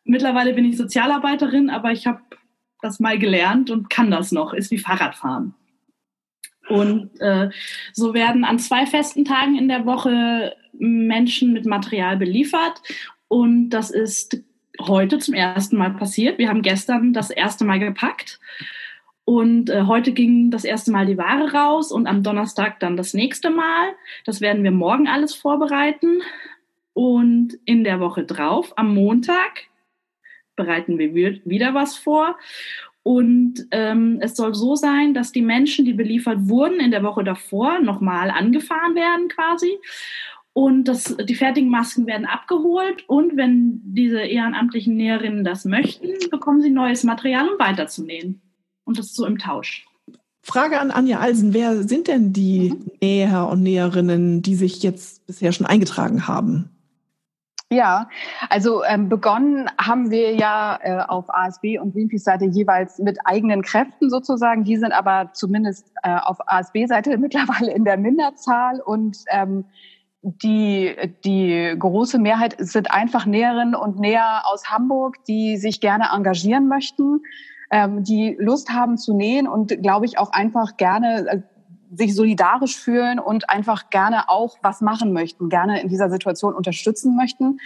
mittlerweile 0.03 0.53
bin 0.53 0.65
ich 0.65 0.77
Sozialarbeiterin, 0.77 1.69
aber 1.69 1.91
ich 1.91 2.05
habe 2.05 2.21
das 2.81 2.99
mal 2.99 3.17
gelernt 3.17 3.71
und 3.71 3.89
kann 3.89 4.11
das 4.11 4.33
noch, 4.33 4.53
ist 4.53 4.69
wie 4.69 4.77
Fahrradfahren. 4.77 5.55
Und 6.73 7.21
äh, 7.21 7.51
so 7.91 8.15
werden 8.15 8.43
an 8.43 8.57
zwei 8.57 8.87
festen 8.87 9.25
Tagen 9.25 9.55
in 9.55 9.67
der 9.67 9.85
Woche 9.85 10.55
Menschen 10.71 11.53
mit 11.53 11.67
Material 11.67 12.17
beliefert. 12.17 12.81
Und 13.27 13.69
das 13.69 13.91
ist 13.91 14.41
heute 14.81 15.19
zum 15.19 15.35
ersten 15.35 15.77
Mal 15.77 15.91
passiert. 15.91 16.39
Wir 16.39 16.49
haben 16.49 16.63
gestern 16.63 17.13
das 17.13 17.29
erste 17.29 17.63
Mal 17.63 17.77
gepackt. 17.77 18.39
Und 19.23 19.69
äh, 19.69 19.83
heute 19.83 20.13
ging 20.13 20.49
das 20.49 20.65
erste 20.65 20.91
Mal 20.91 21.05
die 21.05 21.17
Ware 21.19 21.53
raus 21.53 21.91
und 21.91 22.07
am 22.07 22.23
Donnerstag 22.23 22.79
dann 22.79 22.97
das 22.97 23.13
nächste 23.13 23.51
Mal. 23.51 23.89
Das 24.25 24.41
werden 24.41 24.63
wir 24.63 24.71
morgen 24.71 25.07
alles 25.07 25.35
vorbereiten. 25.35 26.23
Und 26.93 27.53
in 27.65 27.83
der 27.83 27.99
Woche 27.99 28.23
drauf, 28.23 28.73
am 28.77 28.95
Montag, 28.95 29.67
bereiten 30.55 30.97
wir 30.97 31.13
wieder 31.13 31.75
was 31.75 31.97
vor. 31.97 32.35
Und 33.03 33.67
ähm, 33.71 34.19
es 34.21 34.35
soll 34.35 34.55
so 34.55 34.75
sein, 34.75 35.13
dass 35.13 35.33
die 35.33 35.41
Menschen, 35.41 35.83
die 35.83 35.93
beliefert 35.93 36.47
wurden, 36.47 36.79
in 36.79 36.91
der 36.91 37.03
Woche 37.03 37.23
davor 37.23 37.79
nochmal 37.79 38.31
angefahren 38.31 38.95
werden 38.95 39.27
quasi. 39.27 39.77
Und 40.53 40.85
das, 40.85 41.17
die 41.17 41.35
fertigen 41.35 41.69
Masken 41.69 42.05
werden 42.07 42.25
abgeholt. 42.25 43.03
Und 43.07 43.35
wenn 43.35 43.81
diese 43.83 44.21
ehrenamtlichen 44.21 44.95
Näherinnen 44.95 45.43
das 45.43 45.65
möchten, 45.65 46.07
bekommen 46.31 46.61
sie 46.61 46.69
neues 46.69 47.03
Material, 47.03 47.49
um 47.49 47.59
weiterzunähen. 47.59 48.41
Und 48.85 48.99
das 48.99 49.07
ist 49.07 49.15
so 49.15 49.25
im 49.25 49.37
Tausch. 49.37 49.85
Frage 50.41 50.79
an 50.79 50.91
Anja 50.91 51.19
Alsen. 51.19 51.53
Wer 51.53 51.83
sind 51.83 52.07
denn 52.07 52.33
die 52.33 52.71
mhm. 52.71 52.91
Näher 53.01 53.47
und 53.49 53.63
Näherinnen, 53.63 54.41
die 54.41 54.55
sich 54.55 54.83
jetzt 54.83 55.25
bisher 55.25 55.51
schon 55.51 55.65
eingetragen 55.65 56.27
haben? 56.27 56.69
Ja, 57.73 58.07
also 58.49 58.83
ähm, 58.83 59.09
begonnen 59.09 59.67
haben 59.79 60.11
wir 60.11 60.35
ja 60.35 60.77
äh, 60.81 60.99
auf 61.07 61.25
ASB 61.33 61.79
und 61.79 61.93
Greenpeace-Seite 61.93 62.45
jeweils 62.45 62.99
mit 62.99 63.17
eigenen 63.25 63.63
Kräften 63.63 64.11
sozusagen. 64.11 64.63
Die 64.63 64.77
sind 64.77 64.91
aber 64.91 65.31
zumindest 65.33 65.91
äh, 66.03 66.15
auf 66.15 66.37
ASB-Seite 66.45 67.17
mittlerweile 67.19 67.73
in 67.73 67.83
der 67.83 67.97
Minderzahl 67.97 68.79
und 68.79 69.17
ähm, 69.31 69.65
die, 70.21 70.95
die 71.25 71.75
große 71.77 72.19
Mehrheit 72.19 72.55
sind 72.59 72.91
einfach 72.91 73.25
Näherinnen 73.25 73.75
und 73.75 73.99
Näher 73.99 74.43
aus 74.45 74.69
Hamburg, 74.69 75.17
die 75.25 75.57
sich 75.57 75.81
gerne 75.81 76.09
engagieren 76.13 76.67
möchten, 76.67 77.21
ähm, 77.71 78.03
die 78.03 78.37
Lust 78.39 78.69
haben 78.69 78.97
zu 78.97 79.15
nähen 79.15 79.47
und 79.47 79.81
glaube 79.81 80.05
ich 80.05 80.19
auch 80.19 80.31
einfach 80.31 80.77
gerne 80.77 81.27
äh, 81.27 81.41
sich 81.95 82.15
solidarisch 82.15 82.77
fühlen 82.77 83.19
und 83.19 83.49
einfach 83.49 83.89
gerne 83.89 84.29
auch 84.29 84.57
was 84.61 84.81
machen 84.81 85.13
möchten, 85.13 85.49
gerne 85.49 85.81
in 85.81 85.89
dieser 85.89 86.09
Situation 86.09 86.53
unterstützen 86.53 87.15
möchten. 87.15 87.59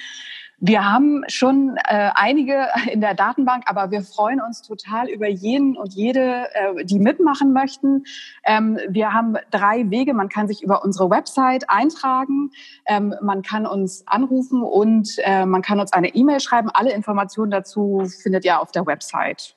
Wir 0.60 0.91
haben 0.91 1.24
schon 1.27 1.77
äh, 1.77 2.10
einige 2.15 2.67
in 2.91 3.00
der 3.00 3.13
Datenbank, 3.13 3.65
aber 3.67 3.91
wir 3.91 4.01
freuen 4.01 4.41
uns 4.41 4.63
total 4.63 5.07
über 5.07 5.27
jeden 5.27 5.77
und 5.77 5.93
jede, 5.93 6.48
äh, 6.53 6.84
die 6.84 7.00
mitmachen 7.00 7.53
möchten. 7.53 8.05
Ähm, 8.43 8.79
wir 8.89 9.13
haben 9.13 9.36
drei 9.51 9.89
Wege. 9.91 10.15
Man 10.15 10.29
kann 10.29 10.48
sich 10.48 10.63
über 10.63 10.84
unsere 10.84 11.12
Website 11.12 11.69
eintragen, 11.69 12.50
ähm, 12.88 13.13
man 13.22 13.43
kann 13.43 13.67
uns 13.67 14.07
anrufen 14.07 14.63
und 14.63 15.17
äh, 15.19 15.46
man 15.46 15.62
kann 15.62 15.79
uns 15.79 15.93
eine 15.93 16.15
E-Mail 16.15 16.39
schreiben. 16.39 16.69
Alle 16.74 16.91
Informationen 16.91 17.51
dazu 17.51 18.07
findet 18.24 18.43
ihr 18.43 18.60
auf 18.60 18.72
der 18.72 18.86
Website. 18.88 19.55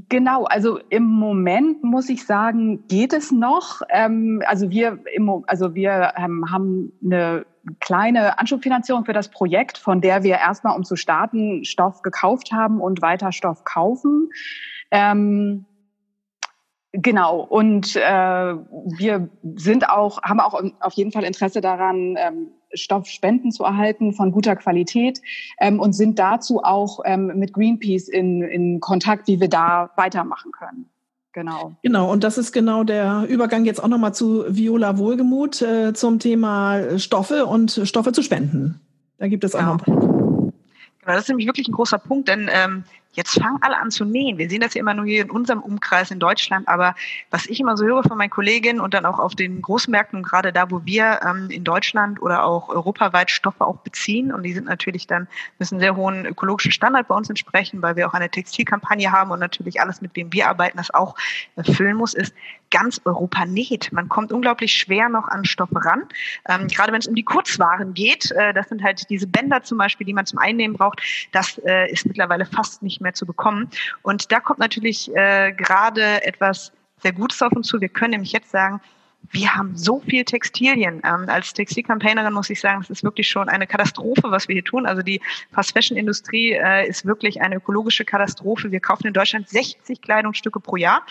Genau, 0.10 0.46
also 0.46 0.80
im 0.90 1.04
Moment 1.04 1.84
muss 1.84 2.10
ich 2.10 2.26
sagen, 2.26 2.88
geht 2.88 3.14
es 3.14 3.32
noch. 3.32 3.82
Ähm, 3.90 4.42
also 4.48 4.70
wir, 4.70 5.00
im, 5.14 5.44
also 5.48 5.76
wir 5.76 6.14
ähm, 6.18 6.52
haben 6.52 6.94
eine 7.04 7.46
kleine 7.80 8.40
Anschubfinanzierung 8.40 9.06
für 9.06 9.14
das 9.14 9.30
Projekt, 9.30 9.78
von 9.78 10.02
der 10.02 10.24
wir 10.24 10.38
erstmal, 10.38 10.76
um 10.76 10.84
zu 10.84 10.96
starten, 10.96 11.66
Stoff 11.66 12.02
gekauft 12.02 12.52
haben 12.52 12.80
und 12.80 13.02
weiter 13.02 13.32
Stoff 13.32 13.64
kaufen. 13.64 14.30
Ähm, 14.94 15.66
genau. 16.92 17.42
Und 17.42 17.96
äh, 17.96 18.00
wir 18.00 19.30
sind 19.56 19.90
auch, 19.90 20.22
haben 20.22 20.40
auch 20.40 20.62
auf 20.80 20.94
jeden 20.94 21.12
Fall 21.12 21.24
Interesse 21.24 21.62
daran, 21.62 22.16
ähm, 22.18 22.52
Stoffspenden 22.76 23.52
zu 23.52 23.64
erhalten 23.64 24.14
von 24.14 24.32
guter 24.32 24.56
Qualität 24.56 25.20
ähm, 25.60 25.80
und 25.80 25.94
sind 25.94 26.20
dazu 26.20 26.64
auch 26.64 27.00
ähm, 27.06 27.32
mit 27.36 27.54
Greenpeace 27.54 28.08
in, 28.08 28.44
in 28.44 28.80
Kontakt, 28.80 29.28
wie 29.28 29.40
wir 29.40 29.50
da 29.50 29.90
weitermachen 29.96 30.52
können. 30.52 30.90
Genau. 31.34 31.76
Genau, 31.82 32.12
und 32.12 32.24
das 32.24 32.38
ist 32.38 32.52
genau 32.52 32.84
der 32.84 33.26
Übergang 33.28 33.66
jetzt 33.66 33.84
auch 33.84 33.88
nochmal 33.88 34.14
zu 34.14 34.46
Viola 34.48 35.00
Wohlgemuth 35.00 35.64
äh, 35.64 35.94
zum 35.94 36.20
Thema 36.20 37.00
Stoffe 37.00 37.48
und 37.48 37.82
Stoffe 37.84 38.12
zu 38.12 38.22
spenden. 38.22 38.80
Da 39.18 39.28
gibt 39.28 39.44
es 39.44 39.56
auch 39.56 39.60
genau. 39.60 39.74
noch 39.74 39.88
einen 39.88 40.00
Punkt. 40.00 40.54
Genau, 41.00 41.14
das 41.14 41.24
ist 41.24 41.30
nämlich 41.30 41.48
wirklich 41.48 41.68
ein 41.68 41.74
großer 41.74 41.98
Punkt, 41.98 42.28
denn 42.28 42.50
ähm, 42.54 42.84
jetzt 43.14 43.40
fangen 43.40 43.60
alle 43.62 43.78
an 43.78 43.92
zu 43.92 44.06
nähen. 44.06 44.38
Wir 44.38 44.50
sehen 44.50 44.62
das 44.62 44.74
ja 44.74 44.82
immer 44.82 44.94
nur 44.94 45.06
hier 45.06 45.24
in 45.24 45.32
unserem 45.32 45.62
Umkreis 45.62 46.12
in 46.12 46.20
Deutschland, 46.20 46.68
aber 46.68 46.96
was 47.32 47.46
ich 47.46 47.60
immer 47.60 47.78
so 47.78 47.86
höre 47.86 48.04
von 48.04 48.18
meinen 48.18 48.30
Kolleginnen 48.30 48.80
und 48.80 48.94
dann 48.94 49.06
auch 49.06 49.20
auf 49.20 49.36
den 49.36 49.62
Großmärkten, 49.62 50.24
gerade 50.24 50.52
da, 50.52 50.70
wo 50.72 50.82
wir 50.86 51.20
ähm, 51.24 51.50
in 51.50 51.64
Deutschland 51.64 52.22
oder 52.22 52.44
auch 52.46 52.70
europaweit 52.70 53.32
Stoffe 53.32 53.66
auch 53.66 53.78
beziehen 53.78 54.34
und 54.34 54.44
die 54.44 54.54
sind 54.54 54.66
natürlich 54.66 55.08
dann, 55.08 55.28
müssen 55.60 55.80
sehr 55.80 55.96
hohen 55.96 56.26
ökologischen 56.26 56.72
Standard 56.72 57.08
bei 57.08 57.16
uns 57.16 57.30
entsprechen, 57.30 57.82
weil 57.82 57.96
wir 57.96 58.08
auch 58.08 58.14
eine 58.14 58.30
Textilkampagne 58.30 59.12
haben 59.12 59.32
und 59.32 59.40
natürlich 59.40 59.80
alles, 59.80 60.02
mit 60.02 60.16
wem 60.16 60.34
wir 60.34 60.50
arbeiten, 60.50 60.78
das 60.78 60.94
auch 60.94 61.16
erfüllen 61.56 61.98
muss, 61.98 62.14
ist, 62.14 62.34
ganz 62.74 63.00
Europa 63.06 63.46
näht. 63.46 63.92
Man 63.92 64.10
kommt 64.10 64.32
unglaublich 64.34 64.74
schwer 64.74 65.08
noch 65.08 65.28
an 65.28 65.46
Stoffe 65.46 65.86
ran. 65.86 66.04
Ähm, 66.50 66.68
gerade 66.68 66.92
wenn 66.92 67.00
es 67.00 67.08
um 67.08 67.14
die 67.14 67.24
Kurzwaren 67.24 67.94
geht, 67.94 68.32
äh, 68.32 68.52
das 68.52 68.68
sind 68.70 68.84
halt 68.84 69.08
diese 69.12 69.28
Bänder 69.28 69.62
zum 69.62 69.78
Beispiel, 69.78 70.08
die 70.08 70.14
man 70.14 70.26
zum 70.26 70.40
Einnehmen 70.40 70.76
braucht, 70.76 71.02
das 71.32 71.60
äh, 71.60 71.92
ist 71.92 72.08
mittlerweile 72.08 72.46
fast 72.46 72.82
nicht 72.82 73.00
mehr 73.04 73.14
zu 73.14 73.26
bekommen. 73.26 73.70
Und 74.02 74.32
da 74.32 74.40
kommt 74.40 74.60
natürlich 74.60 75.14
äh, 75.16 75.54
gerade 75.54 76.24
etwas 76.26 76.72
sehr 77.02 77.14
Gutes 77.14 77.42
auf 77.42 77.52
uns 77.52 77.68
zu. 77.68 77.80
Wir 77.82 77.90
können 77.90 78.12
nämlich 78.12 78.32
jetzt 78.32 78.50
sagen, 78.50 78.82
wir 79.32 79.56
haben 79.56 79.76
so 79.76 80.00
viel 80.00 80.26
Textilien. 80.26 81.02
Ähm, 81.06 81.26
als 81.28 81.54
Textilcampaignerin 81.54 82.34
muss 82.34 82.50
ich 82.50 82.60
sagen, 82.60 82.82
es 82.82 82.90
ist 82.90 83.04
wirklich 83.04 83.28
schon 83.30 83.50
eine 83.50 83.68
Katastrophe, 83.68 84.24
was 84.26 84.48
wir 84.48 84.54
hier 84.54 84.64
tun. 84.64 84.86
Also 84.86 85.02
die 85.02 85.22
Fast-Fashion-Industrie 85.54 86.54
äh, 86.54 86.88
ist 86.88 87.06
wirklich 87.06 87.42
eine 87.42 87.56
ökologische 87.56 88.06
Katastrophe. 88.06 88.72
Wir 88.72 88.80
kaufen 88.80 89.08
in 89.08 89.14
Deutschland 89.14 89.50
60 89.50 90.02
Kleidungsstücke 90.02 90.60
pro 90.60 90.76
Jahr 90.76 91.04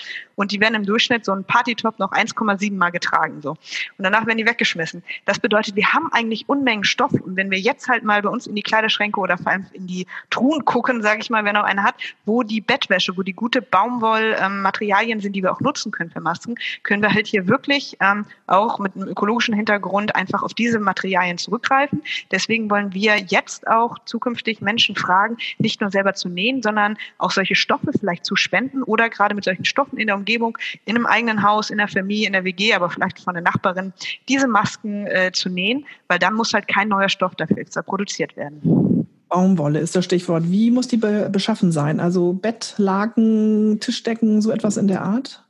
und 0.42 0.50
die 0.50 0.58
werden 0.58 0.75
im 0.75 0.84
Durchschnitt 0.84 1.25
so 1.25 1.30
ein 1.30 1.44
Partytop 1.44 2.00
noch 2.00 2.11
1,7 2.11 2.76
Mal 2.76 2.90
getragen. 2.90 3.40
So. 3.42 3.50
Und 3.50 3.58
danach 3.99 4.26
werden 4.26 4.38
die 4.38 4.46
weggeschmissen. 4.46 5.04
Das 5.25 5.38
bedeutet, 5.38 5.76
wir 5.76 5.92
haben 5.92 6.12
eigentlich 6.12 6.49
Unmengen 6.49 6.82
Stoff. 6.82 7.12
Und 7.12 7.37
wenn 7.37 7.49
wir 7.52 7.61
jetzt 7.61 7.88
halt 7.88 8.02
mal 8.02 8.20
bei 8.22 8.28
uns 8.28 8.49
in 8.49 8.56
die 8.56 8.62
Kleiderschränke 8.62 9.20
oder 9.20 9.38
vor 9.38 9.52
allem 9.52 9.66
in 9.72 9.87
die 9.87 10.04
Truhen 10.30 10.64
gucken, 10.64 11.00
sage 11.00 11.20
ich 11.20 11.30
mal, 11.30 11.44
wer 11.44 11.52
noch 11.52 11.62
eine 11.62 11.84
hat, 11.84 11.94
wo 12.25 12.42
die 12.42 12.61
Bettwäsche, 12.61 13.16
wo 13.16 13.22
die 13.22 13.34
gute 13.34 13.62
Baumwollmaterialien 13.62 15.18
ähm, 15.18 15.22
sind, 15.22 15.37
die 15.37 15.44
wir 15.44 15.52
auch 15.52 15.61
nutzen 15.61 15.92
können 15.92 16.11
für 16.11 16.20
Masken, 16.20 16.56
können 16.82 17.02
wir 17.02 17.14
halt 17.14 17.28
hier 17.28 17.46
wirklich 17.46 17.96
ähm, 18.00 18.26
auch 18.49 18.80
mit 18.80 18.96
einem 18.96 19.06
ökologischen 19.06 19.54
Hintergrund 19.54 20.16
einfach 20.16 20.42
auf 20.42 20.54
diese 20.54 20.80
Materialien 20.80 21.38
zurückgreifen. 21.38 22.02
Deswegen 22.32 22.68
wollen 22.68 22.92
wir 22.94 23.16
jetzt 23.16 23.68
auch 23.68 23.96
zukünftig 24.06 24.61
Menschen 24.61 24.96
fragen, 24.96 25.37
nicht 25.58 25.80
nur 25.80 25.92
selber 25.92 26.14
zu 26.14 26.28
nähen, 26.28 26.62
sondern 26.62 26.99
auch 27.18 27.30
solche 27.30 27.54
Stoffe 27.54 27.92
vielleicht 27.96 28.25
zu 28.25 28.34
spenden 28.34 28.82
oder 28.82 29.08
gerade 29.08 29.37
mit 29.37 29.44
solchen 29.44 29.64
Stoffen 29.64 29.99
in 29.99 30.08
der 30.08 30.16
Umgebung, 30.16 30.31
in 30.36 30.96
einem 30.96 31.06
eigenen 31.06 31.42
Haus, 31.42 31.70
in 31.70 31.78
der 31.78 31.88
Familie, 31.88 32.26
in 32.26 32.32
der 32.32 32.44
WG, 32.44 32.74
aber 32.74 32.90
vielleicht 32.90 33.20
von 33.20 33.34
der 33.34 33.42
Nachbarin, 33.42 33.92
diese 34.28 34.46
Masken 34.46 35.06
äh, 35.06 35.30
zu 35.32 35.48
nähen, 35.48 35.86
weil 36.08 36.18
dann 36.18 36.34
muss 36.34 36.52
halt 36.52 36.68
kein 36.68 36.88
neuer 36.88 37.08
Stoff 37.08 37.34
dafür 37.34 37.58
extra 37.58 37.82
produziert 37.82 38.36
werden. 38.36 39.06
Baumwolle 39.28 39.78
ist 39.78 39.96
das 39.96 40.04
Stichwort. 40.04 40.44
Wie 40.50 40.70
muss 40.70 40.88
die 40.88 40.98
beschaffen 40.98 41.72
sein? 41.72 42.00
Also 42.00 42.34
Bettlaken, 42.34 43.80
Tischdecken, 43.80 44.42
so 44.42 44.50
etwas 44.50 44.76
in 44.76 44.88
der 44.88 45.02
Art? 45.02 45.42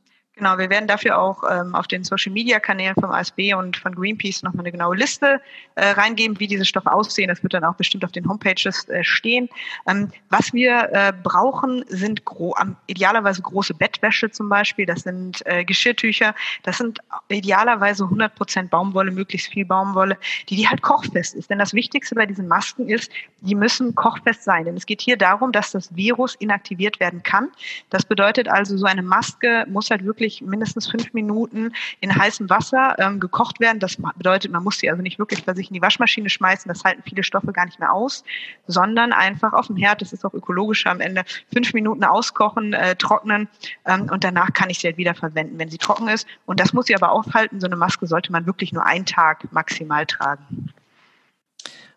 Genau, 0.43 0.59
wir 0.59 0.71
werden 0.71 0.89
dafür 0.89 1.21
auch 1.21 1.45
ähm, 1.49 1.73
auf 1.73 1.87
den 1.87 2.03
Social 2.03 2.33
Media 2.33 2.59
Kanälen 2.59 2.97
vom 2.97 3.13
ASB 3.13 3.55
und 3.55 3.77
von 3.77 3.95
Greenpeace 3.95 4.43
nochmal 4.43 4.65
eine 4.65 4.73
genaue 4.73 4.97
Liste 4.97 5.41
äh, 5.77 5.91
reingeben, 5.91 6.41
wie 6.41 6.49
diese 6.49 6.65
Stoffe 6.65 6.93
aussehen. 6.93 7.29
Das 7.29 7.45
wird 7.45 7.55
dann 7.55 7.63
auch 7.63 7.77
bestimmt 7.77 8.05
auf 8.05 8.11
den 8.11 8.29
Homepages 8.29 8.89
äh, 8.89 9.05
stehen. 9.05 9.49
Ähm, 9.87 10.11
was 10.31 10.53
wir 10.53 10.89
äh, 10.93 11.13
brauchen, 11.23 11.85
sind 11.87 12.25
gro 12.25 12.57
idealerweise 12.89 13.41
große 13.41 13.73
Bettwäsche 13.75 14.33
zum 14.33 14.49
Beispiel. 14.49 14.85
Das 14.85 15.03
sind 15.03 15.47
äh, 15.47 15.65
Geschirrtücher. 15.65 16.35
Das 16.65 16.79
sind 16.79 16.99
idealerweise 17.29 18.03
100 18.03 18.35
Prozent 18.35 18.71
Baumwolle, 18.73 19.13
möglichst 19.13 19.53
viel 19.53 19.65
Baumwolle, 19.65 20.19
die, 20.49 20.57
die 20.57 20.69
halt 20.69 20.83
kochfest 20.83 21.37
ist. 21.37 21.51
Denn 21.51 21.61
das 21.61 21.73
Wichtigste 21.73 22.17
bei 22.17 22.27
diesen 22.27 22.49
Masken 22.49 22.89
ist, 22.89 23.13
die 23.43 23.55
müssen 23.55 23.95
kochfest 23.95 24.43
sein. 24.43 24.65
Denn 24.65 24.77
es 24.77 24.87
geht 24.87 25.03
hier 25.03 25.17
darum, 25.17 25.53
dass 25.53 25.71
das 25.71 25.95
Virus 25.95 26.35
inaktiviert 26.35 26.99
werden 26.99 27.23
kann. 27.23 27.53
Das 27.91 28.05
bedeutet 28.05 28.49
also, 28.49 28.77
so 28.77 28.87
eine 28.87 29.03
Maske 29.03 29.67
muss 29.69 29.89
halt 29.91 30.05
wirklich 30.05 30.32
wirklich 30.33 30.49
mindestens 30.49 30.91
fünf 30.91 31.13
Minuten 31.13 31.73
in 32.01 32.15
heißem 32.15 32.49
Wasser 32.49 32.97
ähm, 32.99 33.21
gekocht 33.21 33.61
werden. 33.61 33.79
Das 33.79 33.97
bedeutet, 34.17 34.51
man 34.51 34.63
muss 34.63 34.79
sie 34.79 34.91
also 34.91 35.03
nicht 35.03 35.19
wirklich 35.19 35.45
bei 35.45 35.55
sich 35.55 35.69
in 35.69 35.75
die 35.75 35.83
Waschmaschine 35.83 36.31
schmeißen. 36.31 36.69
Das 36.69 36.85
halten 36.85 37.03
viele 37.05 37.23
Stoffe 37.23 37.53
gar 37.53 37.67
nicht 37.67 37.79
mehr 37.79 37.93
aus, 37.93 38.25
sondern 38.67 39.13
einfach 39.13 39.53
auf 39.53 39.67
dem 39.67 39.77
Herd. 39.77 40.01
Das 40.01 40.13
ist 40.13 40.25
auch 40.25 40.35
ökologischer 40.35 40.91
am 40.91 41.01
Ende. 41.01 41.25
Fünf 41.53 41.75
Minuten 41.75 42.05
auskochen, 42.05 42.73
äh, 42.73 42.97
trocknen 42.97 43.49
ähm, 43.85 44.09
und 44.11 44.25
danach 44.25 44.53
kann 44.53 44.71
ich 44.71 44.79
sie 44.79 44.89
halt 44.89 44.97
wieder 44.97 45.15
verwenden, 45.15 45.59
wenn 45.59 45.69
sie 45.69 45.79
trocken 45.79 46.09
ist. 46.09 46.27
Und 46.47 46.61
das 46.61 46.73
muss 46.73 46.87
sie 46.87 46.95
aber 46.95 47.13
aufhalten. 47.13 47.61
So 47.61 47.67
eine 47.67 47.77
Maske 47.77 48.07
sollte 48.07 48.33
man 48.33 48.47
wirklich 48.47 48.73
nur 48.73 48.87
einen 48.87 49.07
Tag 49.07 49.53
maximal 49.53 50.07
tragen. 50.07 50.71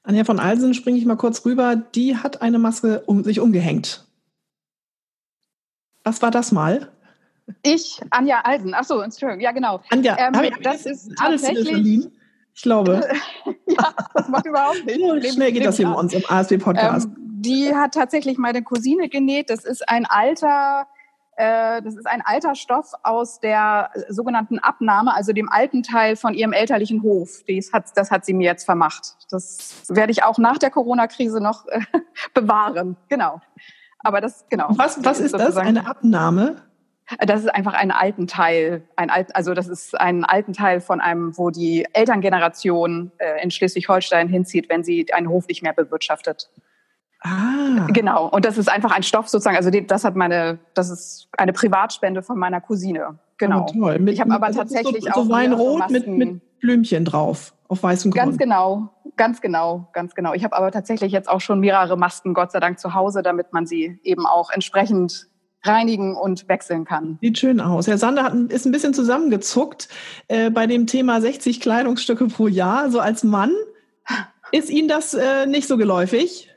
Anja 0.04 0.24
von 0.24 0.40
Alsen 0.40 0.74
springe 0.76 1.00
ich 1.00 1.06
mal 1.06 1.16
kurz 1.16 1.46
rüber. 1.46 1.76
Die 1.76 2.18
hat 2.18 2.42
eine 2.42 2.60
Maske 2.60 3.02
um 3.08 3.24
sich 3.24 3.40
umgehängt. 3.40 4.06
Was 6.04 6.22
war 6.22 6.30
das 6.30 6.52
mal? 6.52 6.92
Ich, 7.64 8.02
Anja 8.10 8.42
Alsen. 8.42 8.74
Ach 8.74 8.84
so, 8.84 9.02
Entschuldigung. 9.02 9.42
Ja, 9.42 9.52
genau. 9.52 9.82
Anja, 9.90 10.18
ähm, 10.18 10.34
ich, 10.44 10.64
das 10.64 10.86
ist 10.86 11.12
tatsächlich. 11.18 12.08
Ich 12.56 12.62
glaube. 12.62 13.02
ja, 13.68 13.94
das 14.14 14.30
macht 14.30 14.46
überhaupt 14.46 14.86
nicht. 14.86 15.00
So 15.06 15.32
schnell 15.32 15.52
geht 15.52 15.66
das 15.66 15.78
hier 15.78 15.88
bei 15.88 15.94
uns 15.94 16.14
im 16.14 16.24
ASB-Podcast. 16.28 17.08
Ähm, 17.08 17.16
die 17.18 17.76
hat 17.76 17.94
tatsächlich 17.94 18.38
meine 18.38 18.64
Cousine 18.64 19.10
genäht. 19.10 19.50
Das 19.50 19.66
ist 19.66 19.88
ein 19.88 20.06
alter, 20.06 20.88
äh, 21.36 21.82
das 21.82 21.96
ist 21.96 22.08
ein 22.08 22.22
alter 22.24 22.56
Stoff 22.56 22.94
aus 23.04 23.40
der 23.40 23.92
sogenannten 24.10 24.58
Abnahme, 24.58 25.14
also 25.14 25.34
dem 25.34 25.50
alten 25.50 25.84
Teil 25.84 26.16
von 26.16 26.34
ihrem 26.34 26.54
elterlichen 26.54 27.04
Hof. 27.04 27.44
Das 27.48 27.74
hat, 27.74 27.86
das 27.96 28.10
hat 28.10 28.26
sie 28.26 28.34
mir 28.34 28.46
jetzt 28.46 28.64
vermacht. 28.64 29.16
Das 29.30 29.84
werde 29.90 30.12
ich 30.12 30.24
auch 30.24 30.38
nach 30.38 30.58
der 30.58 30.72
Corona-Krise 30.72 31.42
noch 31.42 31.68
äh, 31.68 31.82
bewahren. 32.34 32.98
Genau. 33.10 33.42
Aber 34.00 34.22
das, 34.22 34.46
genau. 34.50 34.70
Was, 34.70 35.04
was 35.04 35.20
ist 35.20 35.34
das? 35.34 35.58
Eine 35.58 35.88
Abnahme? 35.88 36.64
Das 37.20 37.42
ist 37.42 37.54
einfach 37.54 37.74
ein 37.74 37.92
alten 37.92 38.26
Teil, 38.26 38.88
ein 38.96 39.12
alt, 39.12 39.36
also 39.36 39.54
das 39.54 39.68
ist 39.68 40.00
ein 40.00 40.26
alten 40.26 40.54
Teil 40.54 40.82
von 40.82 41.02
einem, 41.02 41.38
wo 41.38 41.52
die 41.52 41.86
Elterngeneration 41.94 43.12
äh, 43.20 43.44
in 43.44 43.52
Schleswig-Holstein 43.52 44.28
hinzieht, 44.28 44.70
wenn 44.70 44.84
sie 44.84 45.14
einen 45.14 45.30
Hof 45.30 45.48
nicht 45.48 45.62
mehr 45.62 45.74
bewirtschaftet. 45.74 46.50
Ah. 47.22 47.88
Genau. 47.90 48.28
Und 48.30 48.46
das 48.46 48.58
ist 48.58 48.70
einfach 48.70 48.92
ein 48.92 49.04
Stoff 49.04 49.28
sozusagen. 49.28 49.58
Also 49.58 49.70
das 49.70 50.04
hat 50.04 50.16
meine, 50.16 50.60
das 50.74 50.90
ist 50.90 51.28
eine 51.38 51.54
Privatspende 51.54 52.24
von 52.24 52.38
meiner 52.38 52.62
Cousine. 52.62 53.20
Genau. 53.38 53.68
Oh, 53.70 53.74
toll. 53.80 54.00
Mit, 54.00 54.14
ich 54.14 54.22
habe 54.22 54.32
aber 54.32 54.52
tatsächlich 54.52 55.04
so, 55.04 55.10
auch 55.12 55.26
so 55.26 55.30
Weinrot 55.30 55.90
mit, 55.90 56.08
mit 56.08 56.60
Blümchen 56.60 57.06
drauf 57.06 57.54
auf 57.68 57.84
weißem 57.84 58.12
Grund. 58.12 58.24
Ganz 58.24 58.38
genau, 58.38 58.90
ganz 59.16 59.42
genau, 59.42 59.90
ganz 59.94 60.16
genau. 60.16 60.34
Ich 60.34 60.44
habe 60.44 60.56
aber 60.56 60.72
tatsächlich 60.72 61.12
jetzt 61.12 61.30
auch 61.30 61.42
schon 61.42 61.60
mehrere 61.60 61.98
Masken, 61.98 62.34
Gott 62.34 62.52
sei 62.52 62.60
Dank, 62.60 62.80
zu 62.80 62.94
Hause, 62.94 63.24
damit 63.24 63.54
man 63.54 63.66
sie 63.66 64.00
eben 64.04 64.26
auch 64.26 64.52
entsprechend 64.52 65.28
reinigen 65.68 66.16
und 66.16 66.48
wechseln 66.48 66.86
kann. 66.86 67.18
Sieht 67.22 67.38
schön 67.38 67.60
aus. 67.60 67.88
Herr 67.88 67.98
Sander 67.98 68.24
hat, 68.24 68.34
ist 68.52 68.66
ein 68.66 68.72
bisschen 68.72 68.94
zusammengezuckt 68.94 69.88
äh, 70.28 70.50
bei 70.50 70.68
dem 70.68 70.88
Thema 70.88 71.22
60 71.22 71.60
Kleidungsstücke 71.60 72.28
pro 72.28 72.48
Jahr. 72.48 72.92
So 72.92 73.00
als 73.00 73.24
Mann, 73.24 73.52
ist 74.52 74.70
Ihnen 74.70 74.88
das 74.88 75.14
äh, 75.14 75.46
nicht 75.46 75.68
so 75.68 75.78
geläufig? 75.78 76.50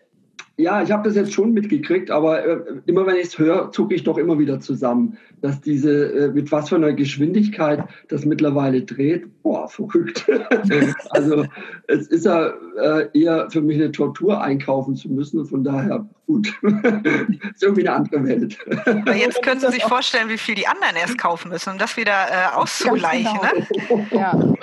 Ja, 0.58 0.82
ich 0.82 0.90
habe 0.90 1.04
das 1.04 1.14
jetzt 1.14 1.32
schon 1.32 1.52
mitgekriegt, 1.52 2.10
aber 2.10 2.44
äh, 2.44 2.58
immer 2.86 3.06
wenn 3.06 3.14
ich 3.14 3.28
es 3.28 3.38
höre, 3.38 3.70
zucke 3.70 3.94
ich 3.94 4.02
doch 4.02 4.18
immer 4.18 4.40
wieder 4.40 4.58
zusammen, 4.58 5.16
dass 5.40 5.60
diese, 5.60 6.12
äh, 6.12 6.28
mit 6.32 6.50
was 6.50 6.68
für 6.68 6.74
einer 6.74 6.92
Geschwindigkeit 6.92 7.84
das 8.08 8.24
mittlerweile 8.24 8.82
dreht, 8.82 9.42
boah, 9.44 9.68
verrückt. 9.68 10.28
also 11.10 11.44
es 11.86 12.08
ist 12.08 12.24
ja 12.24 12.52
äh, 12.82 13.06
eher 13.16 13.48
für 13.50 13.60
mich 13.60 13.76
eine 13.76 13.92
Tortur 13.92 14.42
einkaufen 14.42 14.96
zu 14.96 15.08
müssen 15.08 15.38
und 15.38 15.46
von 15.46 15.62
daher 15.62 16.08
gut. 16.26 16.48
ist 16.62 17.62
irgendwie 17.62 17.88
eine 17.88 17.96
andere 17.96 18.24
Welt. 18.24 18.58
Aber 18.86 19.16
jetzt 19.16 19.42
können 19.42 19.60
Sie 19.60 19.70
sich 19.70 19.82
vorstellen, 19.82 20.28
wie 20.28 20.38
viel 20.38 20.54
die 20.54 20.66
anderen 20.66 20.96
erst 20.96 21.18
kaufen 21.18 21.50
müssen, 21.50 21.70
um 21.70 21.78
das 21.78 21.96
wieder 21.96 22.12
äh, 22.12 22.54
auszugleichen. 22.54 23.38
Ganz 23.40 23.68
genau. 23.68 23.96
Ne? 23.96 24.06
Ja. 24.12 24.54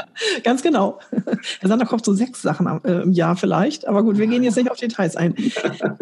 Ganz 0.43 0.61
genau. 0.61 0.99
Herr 1.59 1.69
Sander 1.69 1.85
kauft 1.85 2.05
so 2.05 2.13
sechs 2.13 2.41
Sachen 2.41 2.67
äh, 2.83 3.01
im 3.01 3.11
Jahr 3.11 3.35
vielleicht, 3.35 3.87
aber 3.87 4.03
gut, 4.03 4.17
wir 4.17 4.27
gehen 4.27 4.43
jetzt 4.43 4.57
nicht 4.57 4.69
auf 4.69 4.77
Details 4.77 5.15
ein. 5.15 5.35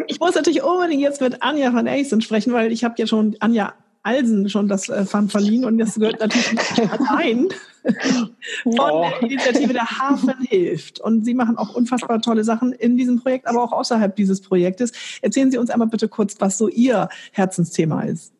Ich 0.06 0.20
muss 0.20 0.34
natürlich 0.34 0.62
unbedingt 0.62 1.02
jetzt 1.02 1.20
mit 1.20 1.42
Anja 1.42 1.72
van 1.72 1.86
Eysen 1.86 2.20
sprechen, 2.20 2.52
weil 2.52 2.72
ich 2.72 2.84
habe 2.84 2.94
ja 2.98 3.06
schon 3.06 3.36
Anja 3.40 3.74
Alsen 4.04 4.48
schon 4.50 4.68
das 4.68 4.88
äh, 4.90 5.06
Pfand 5.06 5.32
verliehen 5.32 5.64
und 5.64 5.78
das 5.78 5.94
gehört 5.94 6.20
natürlich 6.20 6.52
nicht 6.52 6.92
allein 6.92 7.48
von 8.62 8.74
der 8.74 9.22
Initiative 9.22 9.72
Der 9.72 9.86
Hafen 9.86 10.34
hilft. 10.42 11.00
Und 11.00 11.24
Sie 11.24 11.32
machen 11.32 11.56
auch 11.56 11.74
unfassbar 11.74 12.20
tolle 12.20 12.44
Sachen 12.44 12.72
in 12.72 12.98
diesem 12.98 13.20
Projekt, 13.20 13.46
aber 13.46 13.64
auch 13.64 13.72
außerhalb 13.72 14.14
dieses 14.14 14.42
Projektes. 14.42 14.92
Erzählen 15.22 15.50
Sie 15.50 15.58
uns 15.58 15.70
einmal 15.70 15.88
bitte 15.88 16.08
kurz, 16.08 16.36
was 16.38 16.58
so 16.58 16.68
Ihr 16.68 17.08
Herzensthema 17.32 18.02
ist. 18.02 18.34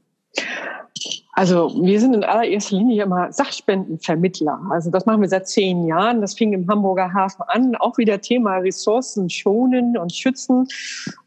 Also 1.36 1.70
wir 1.82 1.98
sind 1.98 2.14
in 2.14 2.22
allererster 2.22 2.76
Linie 2.76 3.02
immer 3.02 3.32
Sachspendenvermittler. 3.32 4.60
Also 4.70 4.90
das 4.90 5.04
machen 5.04 5.20
wir 5.20 5.28
seit 5.28 5.48
zehn 5.48 5.84
Jahren. 5.84 6.20
Das 6.20 6.34
fing 6.34 6.52
im 6.52 6.68
Hamburger 6.68 7.12
Hafen 7.12 7.42
an. 7.48 7.74
Auch 7.74 7.98
wieder 7.98 8.20
Thema 8.20 8.58
Ressourcen 8.58 9.28
schonen 9.28 9.98
und 9.98 10.12
schützen. 10.12 10.68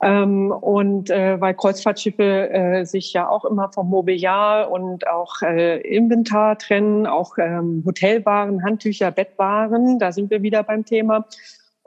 Ähm, 0.01 0.51
und 0.51 1.09
äh, 1.09 1.39
weil 1.41 1.53
Kreuzfahrtschiffe 1.55 2.49
äh, 2.49 2.85
sich 2.85 3.11
ja 3.11 3.27
auch 3.27 3.43
immer 3.43 3.69
vom 3.73 3.89
Mobiliar 3.89 4.71
und 4.71 5.05
auch 5.07 5.41
äh, 5.41 5.81
Inventar 5.81 6.57
trennen, 6.57 7.05
auch 7.05 7.37
ähm, 7.37 7.83
Hotelwaren, 7.85 8.63
Handtücher, 8.63 9.11
Bettwaren. 9.11 9.99
Da 9.99 10.13
sind 10.13 10.29
wir 10.29 10.41
wieder 10.41 10.63
beim 10.63 10.85
Thema. 10.85 11.25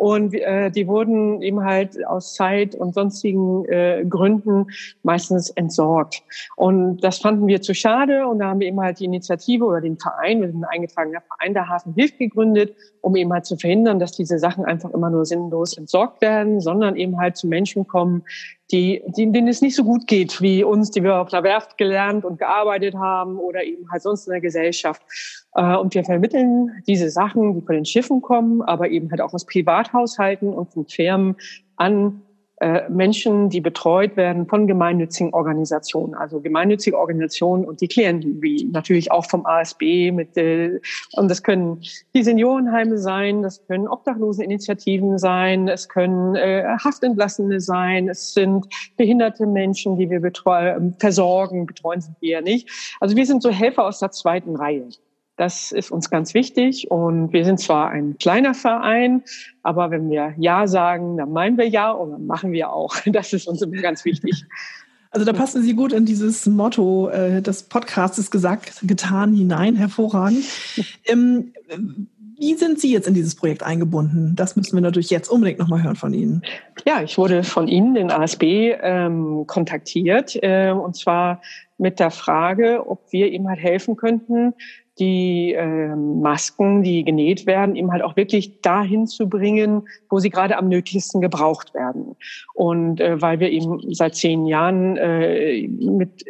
Und 0.00 0.32
äh, 0.32 0.70
die 0.70 0.88
wurden 0.88 1.42
eben 1.42 1.62
halt 1.62 2.06
aus 2.06 2.32
Zeit 2.32 2.74
und 2.74 2.94
sonstigen 2.94 3.66
äh, 3.66 4.02
Gründen 4.08 4.68
meistens 5.02 5.50
entsorgt. 5.50 6.22
Und 6.56 7.04
das 7.04 7.18
fanden 7.18 7.46
wir 7.48 7.60
zu 7.60 7.74
schade. 7.74 8.26
Und 8.26 8.38
da 8.38 8.46
haben 8.46 8.60
wir 8.60 8.68
eben 8.68 8.80
halt 8.80 8.98
die 8.98 9.04
Initiative 9.04 9.62
oder 9.62 9.82
den 9.82 9.98
Verein, 9.98 10.40
wir 10.40 10.48
sind 10.48 10.64
ein 10.64 10.70
eingetragener 10.70 11.20
Verein 11.20 11.52
der 11.52 11.68
Hafen 11.68 11.92
Hilft 11.92 12.16
gegründet, 12.16 12.74
um 13.02 13.14
eben 13.14 13.30
halt 13.30 13.44
zu 13.44 13.58
verhindern, 13.58 13.98
dass 13.98 14.12
diese 14.12 14.38
Sachen 14.38 14.64
einfach 14.64 14.88
immer 14.88 15.10
nur 15.10 15.26
sinnlos 15.26 15.76
entsorgt 15.76 16.22
werden, 16.22 16.62
sondern 16.62 16.96
eben 16.96 17.18
halt 17.18 17.36
zu 17.36 17.46
Menschen 17.46 17.86
kommen, 17.86 18.22
die, 18.72 19.02
die, 19.16 19.30
denen 19.30 19.48
es 19.48 19.62
nicht 19.62 19.74
so 19.74 19.84
gut 19.84 20.06
geht 20.06 20.40
wie 20.40 20.64
uns, 20.64 20.90
die 20.90 21.02
wir 21.02 21.16
auf 21.16 21.28
der 21.28 21.42
Werft 21.42 21.78
gelernt 21.78 22.24
und 22.24 22.38
gearbeitet 22.38 22.94
haben 22.94 23.38
oder 23.38 23.64
eben 23.64 23.90
halt 23.90 24.02
sonst 24.02 24.26
in 24.26 24.32
der 24.32 24.40
Gesellschaft. 24.40 25.02
Äh, 25.54 25.76
und 25.76 25.94
wir 25.94 26.04
vermitteln 26.04 26.70
diese 26.86 27.10
Sachen, 27.10 27.54
die 27.54 27.66
von 27.66 27.74
den 27.74 27.84
Schiffen 27.84 28.22
kommen, 28.22 28.62
aber 28.62 28.88
eben 28.88 29.10
halt 29.10 29.20
auch 29.20 29.34
aus 29.34 29.44
Privathaushalten 29.44 30.52
und 30.52 30.72
von 30.72 30.86
Firmen 30.86 31.36
an 31.76 32.22
Menschen, 32.90 33.48
die 33.48 33.62
betreut 33.62 34.16
werden 34.16 34.46
von 34.46 34.66
gemeinnützigen 34.66 35.32
Organisationen, 35.32 36.14
also 36.14 36.40
gemeinnützige 36.40 36.98
Organisationen 36.98 37.64
und 37.64 37.80
die 37.80 37.88
Klienten, 37.88 38.42
wie 38.42 38.64
natürlich 38.64 39.10
auch 39.10 39.24
vom 39.24 39.46
ASB 39.46 40.12
mit 40.12 40.36
äh, 40.36 40.78
und 41.12 41.30
das 41.30 41.42
können 41.42 41.80
die 42.14 42.22
Seniorenheime 42.22 42.98
sein, 42.98 43.42
das 43.42 43.66
können 43.66 43.88
Obdachloseninitiativen 43.88 45.16
sein, 45.18 45.68
es 45.68 45.88
können 45.88 46.36
äh, 46.36 46.64
Haftentlassene 46.84 47.60
sein, 47.60 48.10
es 48.10 48.34
sind 48.34 48.66
behinderte 48.98 49.46
Menschen, 49.46 49.96
die 49.96 50.10
wir 50.10 50.20
betreuen, 50.20 50.94
versorgen, 50.98 51.64
betreuen 51.64 52.02
sind 52.02 52.16
wir 52.20 52.30
ja 52.30 52.40
nicht. 52.42 52.96
Also 53.00 53.16
wir 53.16 53.24
sind 53.24 53.42
so 53.42 53.50
Helfer 53.50 53.86
aus 53.86 54.00
der 54.00 54.10
zweiten 54.10 54.56
Reihe. 54.56 54.88
Das 55.40 55.72
ist 55.72 55.90
uns 55.90 56.10
ganz 56.10 56.34
wichtig. 56.34 56.90
Und 56.90 57.32
wir 57.32 57.46
sind 57.46 57.58
zwar 57.58 57.88
ein 57.88 58.18
kleiner 58.18 58.52
Verein, 58.52 59.22
aber 59.62 59.90
wenn 59.90 60.10
wir 60.10 60.34
Ja 60.36 60.66
sagen, 60.66 61.16
dann 61.16 61.32
meinen 61.32 61.56
wir 61.56 61.66
Ja 61.66 61.92
und 61.92 62.10
dann 62.10 62.26
machen 62.26 62.52
wir 62.52 62.70
auch. 62.70 62.94
Das 63.06 63.32
ist 63.32 63.48
uns 63.48 63.64
ganz 63.80 64.04
wichtig. 64.04 64.44
Also 65.10 65.24
da 65.24 65.32
passen 65.32 65.62
Sie 65.62 65.72
gut 65.72 65.94
in 65.94 66.04
dieses 66.04 66.44
Motto 66.44 67.08
äh, 67.08 67.40
des 67.40 67.62
Podcasts 67.62 68.30
gesagt, 68.30 68.80
getan 68.82 69.32
hinein, 69.32 69.76
hervorragend. 69.76 70.44
Ähm, 71.06 71.54
wie 72.38 72.54
sind 72.54 72.78
Sie 72.78 72.92
jetzt 72.92 73.08
in 73.08 73.14
dieses 73.14 73.34
Projekt 73.34 73.62
eingebunden? 73.62 74.34
Das 74.36 74.56
müssen 74.56 74.76
wir 74.76 74.82
natürlich 74.82 75.08
jetzt 75.08 75.28
unbedingt 75.28 75.58
nochmal 75.58 75.82
hören 75.82 75.96
von 75.96 76.12
Ihnen. 76.12 76.42
Ja, 76.86 77.02
ich 77.02 77.16
wurde 77.16 77.44
von 77.44 77.66
Ihnen, 77.66 77.94
den 77.94 78.10
ASB, 78.10 78.74
ähm, 78.78 79.46
kontaktiert 79.46 80.38
äh, 80.42 80.70
und 80.70 80.96
zwar 80.96 81.40
mit 81.80 81.98
der 81.98 82.10
Frage, 82.10 82.86
ob 82.86 83.10
wir 83.10 83.32
ihm 83.32 83.48
halt 83.48 83.58
helfen 83.58 83.96
könnten, 83.96 84.52
die 85.00 85.54
äh, 85.54 85.96
Masken, 85.96 86.82
die 86.82 87.02
genäht 87.02 87.46
werden, 87.46 87.74
eben 87.74 87.90
halt 87.90 88.02
auch 88.02 88.16
wirklich 88.16 88.60
dahin 88.60 89.06
zu 89.06 89.28
bringen, 89.28 89.88
wo 90.10 90.18
sie 90.18 90.30
gerade 90.30 90.58
am 90.58 90.68
nötigsten 90.68 91.20
gebraucht 91.20 91.74
werden. 91.74 92.16
Und 92.54 93.00
äh, 93.00 93.20
weil 93.20 93.40
wir 93.40 93.50
eben 93.50 93.80
seit 93.92 94.14
zehn 94.14 94.46
Jahren 94.46 94.96
äh, 94.98 95.66
mit 95.68 96.26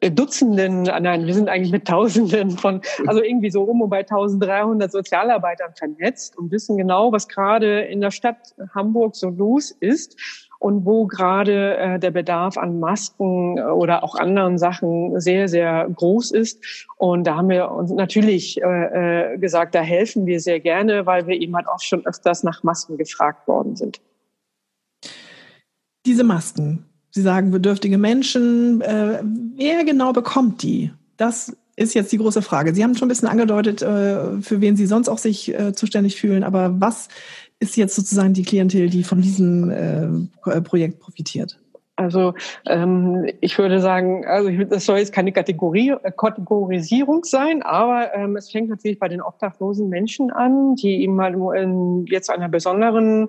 äh, 0.00 0.10
Dutzenden, 0.10 0.88
ah 0.88 1.00
nein, 1.00 1.26
wir 1.26 1.34
sind 1.34 1.48
eigentlich 1.48 1.72
mit 1.72 1.86
Tausenden 1.86 2.50
von, 2.50 2.80
also 3.06 3.22
irgendwie 3.22 3.50
so 3.50 3.62
um 3.64 3.82
und 3.82 3.90
bei 3.90 3.98
1300 3.98 4.90
Sozialarbeitern 4.92 5.72
vernetzt 5.74 6.38
und 6.38 6.52
wissen 6.52 6.76
genau, 6.76 7.12
was 7.12 7.28
gerade 7.28 7.80
in 7.80 8.00
der 8.00 8.12
Stadt 8.12 8.54
Hamburg 8.74 9.16
so 9.16 9.30
los 9.30 9.70
ist 9.70 10.45
und 10.58 10.84
wo 10.84 11.06
gerade 11.06 11.76
äh, 11.76 11.98
der 11.98 12.10
Bedarf 12.10 12.56
an 12.56 12.80
Masken 12.80 13.60
oder 13.60 14.02
auch 14.02 14.14
anderen 14.16 14.58
Sachen 14.58 15.20
sehr, 15.20 15.48
sehr 15.48 15.88
groß 15.94 16.30
ist. 16.30 16.62
Und 16.96 17.26
da 17.26 17.36
haben 17.36 17.48
wir 17.48 17.70
uns 17.70 17.90
natürlich 17.90 18.62
äh, 18.62 19.34
äh, 19.34 19.38
gesagt, 19.38 19.74
da 19.74 19.80
helfen 19.80 20.26
wir 20.26 20.40
sehr 20.40 20.60
gerne, 20.60 21.06
weil 21.06 21.26
wir 21.26 21.40
eben 21.40 21.54
halt 21.54 21.68
auch 21.68 21.80
schon 21.80 22.04
öfters 22.06 22.42
nach 22.42 22.62
Masken 22.62 22.96
gefragt 22.96 23.46
worden 23.46 23.76
sind. 23.76 24.00
Diese 26.06 26.24
Masken, 26.24 26.84
Sie 27.10 27.22
sagen 27.22 27.50
bedürftige 27.50 27.98
Menschen, 27.98 28.80
äh, 28.82 29.22
wer 29.56 29.84
genau 29.84 30.12
bekommt 30.12 30.62
die? 30.62 30.92
Das 31.16 31.56
ist 31.76 31.94
jetzt 31.94 32.12
die 32.12 32.18
große 32.18 32.42
Frage. 32.42 32.74
Sie 32.74 32.82
haben 32.82 32.94
schon 32.94 33.06
ein 33.06 33.08
bisschen 33.08 33.28
angedeutet, 33.28 33.82
äh, 33.82 34.40
für 34.40 34.60
wen 34.60 34.76
Sie 34.76 34.86
sonst 34.86 35.08
auch 35.08 35.18
sich 35.18 35.52
äh, 35.52 35.72
zuständig 35.72 36.16
fühlen, 36.16 36.44
aber 36.44 36.80
was 36.80 37.08
ist 37.58 37.76
jetzt 37.76 37.94
sozusagen 37.94 38.34
die 38.34 38.44
Klientel, 38.44 38.88
die 38.90 39.02
von 39.04 39.20
diesem 39.20 39.70
äh, 39.70 40.60
Projekt 40.60 41.00
profitiert? 41.00 41.58
Also 41.98 42.34
ähm, 42.66 43.26
ich 43.40 43.56
würde 43.56 43.80
sagen, 43.80 44.26
also 44.26 44.50
das 44.64 44.84
soll 44.84 44.98
jetzt 44.98 45.14
keine 45.14 45.32
Kategorie, 45.32 45.94
äh, 46.02 46.12
Kategorisierung 46.14 47.24
sein, 47.24 47.62
aber 47.62 48.14
ähm, 48.14 48.36
es 48.36 48.50
fängt 48.50 48.68
natürlich 48.68 48.98
bei 48.98 49.08
den 49.08 49.22
obdachlosen 49.22 49.88
Menschen 49.88 50.30
an, 50.30 50.74
die 50.76 51.02
eben 51.02 51.16
mal 51.16 51.32
in 51.56 52.04
jetzt 52.04 52.28
einer 52.28 52.50
besonderen 52.50 53.28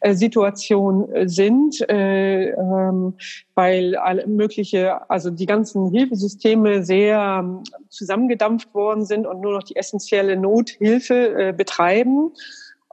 äh, 0.00 0.14
Situation 0.14 1.12
äh, 1.12 1.28
sind, 1.28 1.86
äh, 1.90 2.52
ähm, 2.52 3.14
weil 3.54 3.96
alle 3.96 4.26
mögliche, 4.26 5.10
also 5.10 5.30
die 5.30 5.46
ganzen 5.46 5.90
Hilfesysteme 5.90 6.84
sehr 6.84 7.40
ähm, 7.40 7.64
zusammengedampft 7.90 8.72
worden 8.72 9.04
sind 9.04 9.26
und 9.26 9.42
nur 9.42 9.52
noch 9.52 9.62
die 9.62 9.76
essentielle 9.76 10.38
Nothilfe 10.38 11.48
äh, 11.48 11.52
betreiben. 11.52 12.32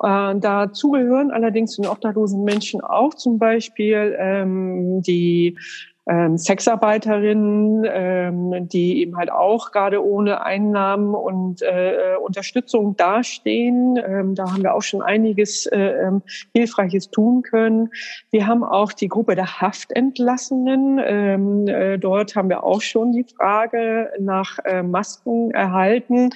Äh, 0.04 0.36
dazu 0.40 0.92
gehören 0.92 1.32
allerdings 1.32 1.78
den 1.78 1.88
obdachlosen 1.88 2.44
Menschen 2.44 2.82
auch. 2.82 3.14
Zum 3.14 3.40
Beispiel 3.40 4.16
ähm, 4.20 5.02
die 5.02 5.58
ähm, 6.06 6.38
Sexarbeiterinnen, 6.38 7.86
ähm, 7.88 8.68
die 8.68 9.02
eben 9.02 9.16
halt 9.16 9.32
auch 9.32 9.72
gerade 9.72 10.04
ohne 10.06 10.42
Einnahmen 10.42 11.16
und 11.16 11.62
äh, 11.62 12.16
Unterstützung 12.22 12.98
dastehen. 12.98 13.98
Ähm, 14.06 14.36
da 14.36 14.52
haben 14.52 14.64
wir 14.64 14.74
auch 14.74 14.82
schon 14.82 15.02
einiges 15.02 15.66
äh, 15.68 15.80
ähm, 15.80 16.22
Hilfreiches 16.54 17.10
tun 17.10 17.42
können. 17.42 17.90
Wir 18.32 18.48
haben 18.48 18.66
auch 18.66 18.92
die 18.92 19.08
Gruppe 19.08 19.36
der 19.36 19.62
Haftentlassenen. 19.62 21.00
Ähm, 21.06 21.68
äh, 21.68 21.98
dort 21.98 22.36
haben 22.36 22.50
wir 22.50 22.64
auch 22.64 22.82
schon 22.82 23.14
die 23.14 23.24
Frage 23.24 24.12
nach 24.20 24.60
äh, 24.66 24.84
Masken 24.84 25.52
erhalten. 25.52 26.32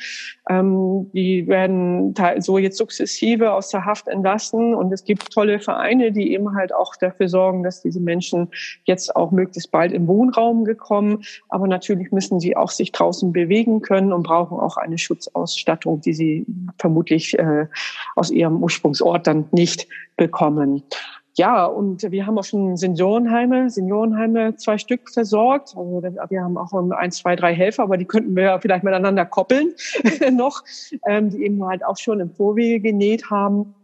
Ähm, 0.50 1.12
die 1.14 1.46
werden 1.48 2.14
so 2.38 2.58
jetzt 2.58 2.78
sukzessive 2.78 3.52
aus 3.52 3.70
der 3.70 3.84
Haft 3.84 4.08
entlassen 4.08 4.74
und 4.74 4.94
es 4.94 5.04
gibt 5.04 5.30
tolle 5.34 5.60
Vereine, 5.60 6.14
die 6.14 6.32
eben 6.32 6.56
halt 6.56 6.74
auch 6.74 6.96
dafür 6.96 7.28
sorgen, 7.28 7.64
dass 7.64 7.82
diese 7.82 8.00
Menschen 8.00 8.48
jetzt 8.86 9.14
auch 9.16 9.32
möglichst 9.32 9.57
ist 9.58 9.72
bald 9.72 9.92
im 9.92 10.08
Wohnraum 10.08 10.64
gekommen. 10.64 11.24
Aber 11.50 11.68
natürlich 11.68 12.12
müssen 12.12 12.40
sie 12.40 12.56
auch 12.56 12.72
sich 12.72 12.92
draußen 12.92 13.34
bewegen 13.34 13.82
können 13.82 14.14
und 14.14 14.24
brauchen 14.24 14.60
auch 14.60 14.78
eine 14.78 14.98
Schutzausstattung, 14.98 16.02
die 16.02 16.14
sie 16.14 16.46
vermutlich 16.80 17.38
äh, 17.38 17.68
aus 18.16 18.32
ihrem 18.32 18.64
Ursprungsort 18.64 19.28
dann 19.28 19.46
nicht 19.52 19.88
bekommen. 20.16 20.84
Ja, 21.38 21.66
und 21.66 22.02
wir 22.12 22.26
haben 22.26 22.40
auch 22.40 22.44
schon 22.44 22.78
Seniorenheime, 22.78 23.70
Seniorenheime 23.70 24.56
zwei 24.56 24.80
Stück 24.80 25.12
versorgt. 25.12 25.76
Also 25.78 26.02
wir 26.30 26.44
haben 26.44 26.58
auch 26.58 26.74
ein, 26.74 27.12
zwei, 27.12 27.36
drei 27.36 27.54
Helfer, 27.54 27.84
aber 27.84 27.98
die 27.98 28.06
könnten 28.06 28.36
wir 28.36 28.58
vielleicht 28.60 28.84
miteinander 28.84 29.24
koppeln 29.24 29.76
noch, 30.32 30.64
ähm, 31.06 31.30
die 31.30 31.44
eben 31.44 31.64
halt 31.64 31.86
auch 31.86 31.98
schon 31.98 32.22
im 32.22 32.32
Vorwege 32.32 32.80
genäht 32.80 33.30
haben. 33.30 33.76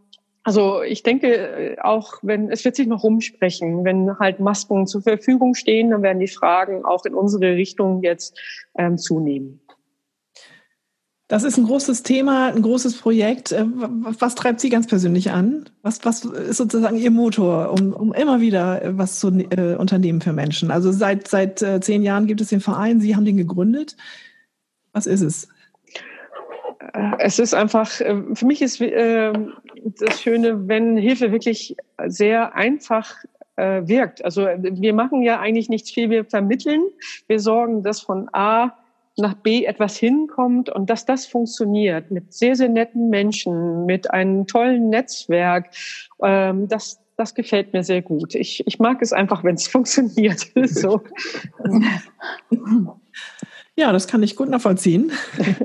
Also 0.44 0.82
ich 0.82 1.02
denke 1.02 1.34
äh, 1.34 1.78
auch, 1.80 2.18
wenn 2.22 2.50
es 2.50 2.64
wird 2.64 2.76
sich 2.76 2.86
noch 2.86 3.02
rumsprechen, 3.02 3.84
wenn 3.84 4.18
halt 4.18 4.40
Masken 4.40 4.86
zur 4.86 5.02
Verfügung 5.02 5.54
stehen, 5.54 5.90
dann 5.90 6.02
werden 6.02 6.20
die 6.20 6.28
Fragen 6.28 6.84
auch 6.84 7.06
in 7.06 7.14
unsere 7.14 7.56
Richtung 7.56 8.02
jetzt 8.02 8.38
ähm, 8.76 8.98
zunehmen. 8.98 9.60
Das 11.28 11.42
ist 11.42 11.56
ein 11.56 11.64
großes 11.64 12.02
Thema, 12.02 12.48
ein 12.48 12.60
großes 12.60 12.98
Projekt. 12.98 13.52
Äh, 13.52 13.64
was 13.66 14.34
treibt 14.34 14.60
Sie 14.60 14.68
ganz 14.68 14.86
persönlich 14.86 15.30
an? 15.30 15.70
Was, 15.80 16.04
was 16.04 16.26
ist 16.26 16.58
sozusagen 16.58 16.98
Ihr 16.98 17.10
Motor, 17.10 17.72
um, 17.72 17.94
um 17.94 18.12
immer 18.12 18.42
wieder 18.42 18.84
äh, 18.84 18.98
was 18.98 19.18
zu 19.20 19.28
äh, 19.28 19.76
unternehmen 19.76 20.20
für 20.20 20.34
Menschen? 20.34 20.70
Also 20.70 20.92
seit, 20.92 21.26
seit 21.26 21.64
zehn 21.80 22.02
Jahren 22.02 22.26
gibt 22.26 22.42
es 22.42 22.48
den 22.48 22.60
Verein, 22.60 23.00
Sie 23.00 23.16
haben 23.16 23.24
den 23.24 23.38
gegründet. 23.38 23.96
Was 24.92 25.06
ist 25.06 25.22
es? 25.22 25.48
Es 27.18 27.38
ist 27.38 27.54
einfach, 27.54 27.88
für 27.90 28.46
mich 28.46 28.62
ist 28.62 28.80
ähm, 28.80 29.52
das 29.98 30.20
Schöne, 30.20 30.68
wenn 30.68 30.96
Hilfe 30.96 31.32
wirklich 31.32 31.76
sehr 32.06 32.54
einfach 32.54 33.16
äh, 33.56 33.82
wirkt. 33.86 34.24
Also 34.24 34.42
wir 34.42 34.94
machen 34.94 35.22
ja 35.22 35.40
eigentlich 35.40 35.68
nichts 35.68 35.90
viel, 35.90 36.10
wir 36.10 36.24
vermitteln, 36.24 36.82
wir 37.26 37.40
sorgen, 37.40 37.82
dass 37.82 38.00
von 38.00 38.28
A 38.32 38.74
nach 39.16 39.34
B 39.34 39.64
etwas 39.64 39.96
hinkommt 39.96 40.70
und 40.70 40.90
dass 40.90 41.06
das 41.06 41.26
funktioniert 41.26 42.10
mit 42.10 42.32
sehr, 42.32 42.56
sehr 42.56 42.68
netten 42.68 43.10
Menschen, 43.10 43.86
mit 43.86 44.10
einem 44.10 44.46
tollen 44.46 44.90
Netzwerk. 44.90 45.70
Ähm, 46.22 46.66
das, 46.68 47.00
das 47.16 47.34
gefällt 47.34 47.72
mir 47.72 47.84
sehr 47.84 48.02
gut. 48.02 48.34
Ich, 48.34 48.66
ich 48.66 48.78
mag 48.78 49.00
es 49.02 49.12
einfach, 49.12 49.44
wenn 49.44 49.54
es 49.54 49.68
funktioniert. 49.68 50.50
so. 50.64 51.02
Ja, 53.76 53.92
das 53.92 54.08
kann 54.08 54.22
ich 54.22 54.36
gut 54.36 54.48
nachvollziehen. 54.48 55.12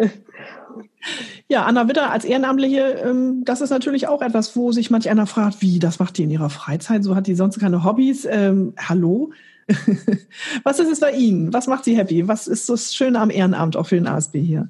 Ja, 1.48 1.66
Anna 1.66 1.88
Witter 1.88 2.12
als 2.12 2.26
Ehrenamtliche, 2.26 3.02
ähm, 3.06 3.44
das 3.46 3.62
ist 3.62 3.70
natürlich 3.70 4.08
auch 4.08 4.22
etwas, 4.22 4.56
wo 4.56 4.72
sich 4.72 4.92
manch 4.92 5.10
einer 5.10 5.28
fragt, 5.28 5.62
wie, 5.62 5.80
das 5.80 6.00
macht 6.00 6.18
die 6.18 6.24
in 6.24 6.32
ihrer 6.32 6.50
Freizeit? 6.50 7.04
So 7.04 7.16
hat 7.16 7.28
die 7.28 7.36
sonst 7.36 7.60
keine 7.60 7.84
Hobbys. 7.84 8.26
Ähm, 8.30 8.74
hallo? 8.78 9.32
Was 10.64 10.80
ist 10.80 10.92
es 10.92 11.00
bei 11.00 11.12
Ihnen? 11.12 11.54
Was 11.54 11.68
macht 11.68 11.84
Sie 11.84 11.96
happy? 11.96 12.28
Was 12.28 12.48
ist 12.48 12.68
das 12.70 12.96
Schöne 12.96 13.20
am 13.20 13.30
Ehrenamt 13.30 13.78
auch 13.78 13.86
für 13.86 13.96
den 13.96 14.08
ASB 14.08 14.40
hier? 14.40 14.68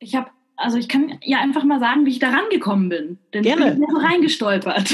Ich 0.00 0.16
habe, 0.16 0.30
also 0.56 0.78
ich 0.78 0.88
kann 0.88 1.18
ja 1.22 1.38
einfach 1.38 1.62
mal 1.62 1.78
sagen, 1.78 2.06
wie 2.06 2.10
ich 2.10 2.18
da 2.18 2.30
rangekommen 2.30 2.88
bin. 2.88 3.18
Denn 3.32 3.44
Gerne. 3.44 3.72
ich 3.72 3.78
bin 3.78 3.86
so 3.88 3.98
reingestolpert. 3.98 4.92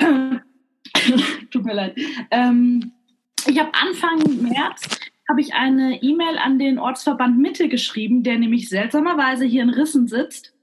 Tut 1.50 1.64
mir 1.64 1.74
leid. 1.74 1.96
Ähm, 2.30 2.92
ich 3.46 3.58
habe 3.58 3.70
Anfang 3.74 4.42
März 4.42 4.88
habe 5.28 5.40
ich 5.40 5.54
eine 5.54 6.02
E-Mail 6.02 6.38
an 6.38 6.58
den 6.58 6.78
Ortsverband 6.78 7.38
Mitte 7.38 7.68
geschrieben, 7.68 8.22
der 8.22 8.38
nämlich 8.38 8.68
seltsamerweise 8.68 9.44
hier 9.44 9.62
in 9.62 9.70
Rissen 9.70 10.06
sitzt 10.06 10.54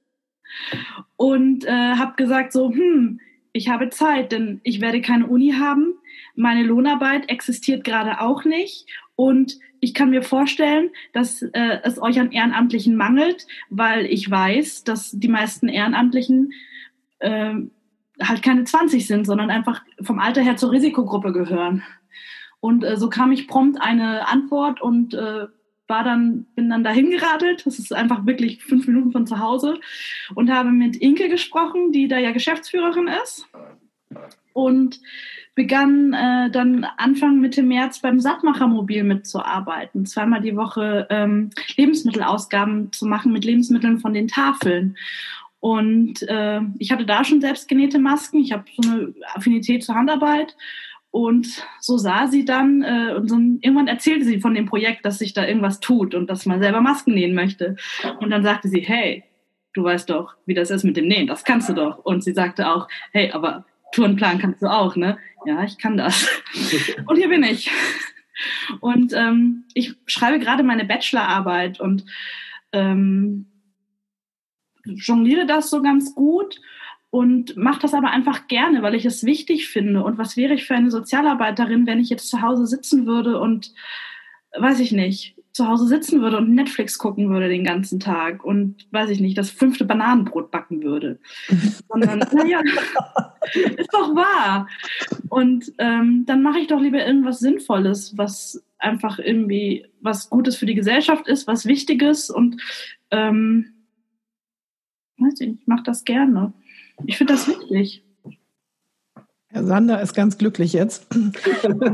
und 1.17 1.65
äh, 1.65 1.95
habe 1.95 2.15
gesagt 2.15 2.51
so, 2.51 2.71
hm, 2.71 3.19
ich 3.53 3.69
habe 3.69 3.89
Zeit, 3.89 4.31
denn 4.31 4.61
ich 4.63 4.81
werde 4.81 5.01
keine 5.01 5.27
Uni 5.27 5.53
haben, 5.53 5.95
meine 6.35 6.63
Lohnarbeit 6.63 7.29
existiert 7.29 7.83
gerade 7.83 8.21
auch 8.21 8.45
nicht 8.45 8.87
und 9.15 9.59
ich 9.79 9.93
kann 9.93 10.11
mir 10.11 10.21
vorstellen, 10.21 10.91
dass 11.11 11.41
äh, 11.41 11.79
es 11.83 12.01
euch 12.01 12.19
an 12.19 12.31
Ehrenamtlichen 12.31 12.95
mangelt, 12.95 13.47
weil 13.69 14.05
ich 14.05 14.29
weiß, 14.29 14.83
dass 14.83 15.11
die 15.11 15.27
meisten 15.27 15.67
Ehrenamtlichen 15.67 16.53
äh, 17.19 17.55
halt 18.21 18.43
keine 18.43 18.63
20 18.63 19.07
sind, 19.07 19.25
sondern 19.25 19.49
einfach 19.49 19.83
vom 20.01 20.19
Alter 20.19 20.41
her 20.41 20.55
zur 20.55 20.71
Risikogruppe 20.71 21.33
gehören. 21.33 21.83
Und 22.61 22.83
äh, 22.83 22.95
so 22.95 23.09
kam 23.09 23.33
ich 23.33 23.47
prompt 23.47 23.81
eine 23.81 24.27
Antwort 24.29 24.81
und 24.81 25.13
äh, 25.13 25.47
war 25.87 26.03
dann, 26.05 26.45
bin 26.55 26.69
dann 26.69 26.85
dahin 26.85 27.11
geradelt. 27.11 27.65
Das 27.65 27.77
ist 27.77 27.93
einfach 27.93 28.25
wirklich 28.25 28.63
fünf 28.63 28.87
Minuten 28.87 29.11
von 29.11 29.27
zu 29.27 29.39
Hause 29.39 29.79
und 30.35 30.49
habe 30.49 30.69
mit 30.69 30.95
Inke 30.95 31.27
gesprochen, 31.27 31.91
die 31.91 32.07
da 32.07 32.17
ja 32.17 32.31
Geschäftsführerin 32.31 33.09
ist. 33.23 33.47
Und 34.53 35.01
begann 35.53 36.13
äh, 36.13 36.49
dann 36.49 36.85
Anfang 36.97 37.39
Mitte 37.39 37.61
März 37.61 37.99
beim 37.99 38.19
Sattmachermobil 38.19 39.03
mitzuarbeiten, 39.03 40.05
zweimal 40.05 40.41
die 40.41 40.55
Woche 40.55 41.07
ähm, 41.09 41.49
Lebensmittelausgaben 41.75 42.91
zu 42.93 43.05
machen 43.05 43.33
mit 43.33 43.43
Lebensmitteln 43.43 43.99
von 43.99 44.13
den 44.13 44.27
Tafeln. 44.27 44.97
Und 45.59 46.23
äh, 46.27 46.61
ich 46.79 46.91
hatte 46.91 47.05
da 47.05 47.23
schon 47.23 47.41
selbst 47.41 47.67
genähte 47.67 47.99
Masken. 47.99 48.39
Ich 48.39 48.51
habe 48.51 48.63
so 48.81 48.89
eine 48.89 49.13
Affinität 49.35 49.83
zur 49.83 49.95
Handarbeit. 49.95 50.55
Und 51.11 51.65
so 51.81 51.97
sah 51.97 52.27
sie 52.27 52.45
dann, 52.45 52.83
äh, 52.83 53.13
und 53.15 53.29
so, 53.29 53.35
irgendwann 53.35 53.89
erzählte 53.89 54.25
sie 54.25 54.39
von 54.39 54.55
dem 54.55 54.65
Projekt, 54.65 55.05
dass 55.05 55.19
sich 55.19 55.33
da 55.33 55.45
irgendwas 55.45 55.81
tut 55.81 56.15
und 56.15 56.29
dass 56.29 56.45
man 56.45 56.61
selber 56.61 56.79
Masken 56.79 57.13
nähen 57.13 57.35
möchte. 57.35 57.75
Und 58.19 58.29
dann 58.29 58.43
sagte 58.43 58.69
sie, 58.69 58.79
hey, 58.79 59.25
du 59.73 59.83
weißt 59.83 60.09
doch, 60.09 60.35
wie 60.45 60.53
das 60.53 60.71
ist 60.71 60.83
mit 60.83 60.95
dem 60.95 61.07
Nähen, 61.07 61.27
das 61.27 61.43
kannst 61.43 61.67
du 61.67 61.73
doch. 61.73 61.99
Und 61.99 62.23
sie 62.23 62.33
sagte 62.33 62.69
auch, 62.69 62.87
hey, 63.11 63.31
aber 63.31 63.65
Tourenplan 63.91 64.39
kannst 64.39 64.61
du 64.61 64.67
auch, 64.67 64.95
ne? 64.95 65.17
Ja, 65.45 65.63
ich 65.63 65.77
kann 65.77 65.97
das. 65.97 66.29
Und 67.05 67.17
hier 67.17 67.27
bin 67.29 67.43
ich. 67.43 67.69
Und 68.79 69.13
ähm, 69.13 69.65
ich 69.73 69.95
schreibe 70.05 70.39
gerade 70.39 70.63
meine 70.63 70.85
Bachelorarbeit 70.85 71.79
und 71.79 72.05
ähm, 72.71 73.47
jongliere 74.85 75.45
das 75.45 75.69
so 75.69 75.81
ganz 75.81 76.15
gut 76.15 76.59
und 77.11 77.57
mache 77.57 77.81
das 77.81 77.93
aber 77.93 78.09
einfach 78.09 78.47
gerne, 78.47 78.81
weil 78.81 78.95
ich 78.95 79.05
es 79.05 79.25
wichtig 79.25 79.67
finde. 79.67 80.03
Und 80.03 80.17
was 80.17 80.37
wäre 80.37 80.53
ich 80.53 80.65
für 80.65 80.75
eine 80.75 80.89
Sozialarbeiterin, 80.89 81.85
wenn 81.85 81.99
ich 81.99 82.09
jetzt 82.09 82.29
zu 82.29 82.41
Hause 82.41 82.65
sitzen 82.65 83.05
würde 83.05 83.39
und, 83.39 83.73
weiß 84.57 84.79
ich 84.79 84.93
nicht, 84.93 85.35
zu 85.51 85.67
Hause 85.67 85.87
sitzen 85.87 86.21
würde 86.21 86.37
und 86.37 86.55
Netflix 86.55 86.97
gucken 86.97 87.29
würde 87.29 87.49
den 87.49 87.65
ganzen 87.65 87.99
Tag 87.99 88.45
und, 88.45 88.87
weiß 88.91 89.09
ich 89.09 89.19
nicht, 89.19 89.37
das 89.37 89.49
fünfte 89.51 89.83
Bananenbrot 89.83 90.51
backen 90.51 90.83
würde. 90.83 91.19
Sondern, 91.89 92.19
naja, 92.19 92.61
ist 93.53 93.93
doch 93.93 94.15
wahr. 94.15 94.69
Und 95.27 95.73
ähm, 95.79 96.23
dann 96.25 96.41
mache 96.41 96.59
ich 96.59 96.67
doch 96.67 96.79
lieber 96.79 97.05
irgendwas 97.05 97.39
Sinnvolles, 97.39 98.17
was 98.17 98.63
einfach 98.77 99.19
irgendwie 99.19 99.85
was 99.99 100.29
Gutes 100.29 100.55
für 100.55 100.65
die 100.65 100.75
Gesellschaft 100.75 101.27
ist, 101.27 101.45
was 101.45 101.65
Wichtiges 101.65 102.29
und 102.29 102.61
ähm, 103.11 103.73
weiß 105.17 105.41
ich, 105.41 105.49
ich 105.49 105.67
mache 105.67 105.83
das 105.83 106.05
gerne. 106.05 106.53
Ich 107.05 107.17
finde 107.17 107.33
das 107.33 107.47
wichtig. 107.47 108.03
Herr 109.47 109.65
Sander 109.65 110.01
ist 110.01 110.13
ganz 110.13 110.37
glücklich 110.37 110.73
jetzt. 110.73 111.07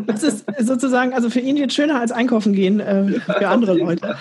Das 0.06 0.24
ist 0.24 0.46
sozusagen, 0.60 1.14
also 1.14 1.30
für 1.30 1.40
ihn 1.40 1.58
wird 1.58 1.74
schöner 1.74 2.00
als 2.00 2.12
einkaufen 2.12 2.54
gehen 2.54 2.80
äh, 2.80 3.20
für 3.20 3.48
andere 3.50 3.78
Leute. 3.78 4.16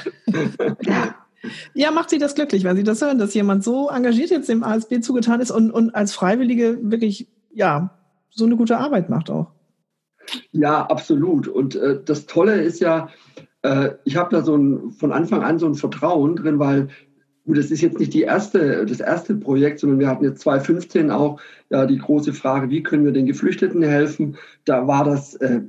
Ja, 1.74 1.90
macht 1.90 2.10
Sie 2.10 2.18
das 2.18 2.34
glücklich, 2.34 2.64
wenn 2.64 2.76
Sie 2.76 2.82
das 2.82 3.02
hören, 3.02 3.18
dass 3.18 3.34
jemand 3.34 3.62
so 3.62 3.88
engagiert 3.88 4.30
jetzt 4.30 4.48
dem 4.48 4.64
ASB 4.64 5.00
zugetan 5.00 5.40
ist 5.40 5.50
und, 5.50 5.70
und 5.70 5.94
als 5.94 6.12
Freiwillige 6.12 6.78
wirklich, 6.82 7.28
ja, 7.52 7.96
so 8.30 8.44
eine 8.44 8.56
gute 8.56 8.78
Arbeit 8.78 9.10
macht 9.10 9.30
auch. 9.30 9.52
Ja, 10.52 10.86
absolut. 10.86 11.48
Und 11.48 11.76
äh, 11.76 12.00
das 12.04 12.26
Tolle 12.26 12.62
ist 12.62 12.80
ja, 12.80 13.08
äh, 13.62 13.90
ich 14.04 14.16
habe 14.16 14.34
da 14.34 14.42
so 14.42 14.56
ein, 14.56 14.90
von 14.92 15.12
Anfang 15.12 15.42
an 15.42 15.58
so 15.58 15.66
ein 15.66 15.74
Vertrauen 15.74 16.36
drin, 16.36 16.58
weil 16.58 16.88
Gut, 17.46 17.58
das 17.58 17.70
ist 17.70 17.80
jetzt 17.80 18.00
nicht 18.00 18.12
die 18.12 18.22
erste, 18.22 18.84
das 18.86 18.98
erste 18.98 19.36
Projekt, 19.36 19.78
sondern 19.78 20.00
wir 20.00 20.08
hatten 20.08 20.24
jetzt 20.24 20.40
2015 20.40 21.12
auch 21.12 21.40
ja, 21.70 21.86
die 21.86 21.98
große 21.98 22.32
Frage, 22.32 22.70
wie 22.70 22.82
können 22.82 23.04
wir 23.04 23.12
den 23.12 23.26
Geflüchteten 23.26 23.82
helfen? 23.84 24.36
Da 24.64 24.88
war 24.88 25.04
das 25.04 25.34
äh, 25.36 25.60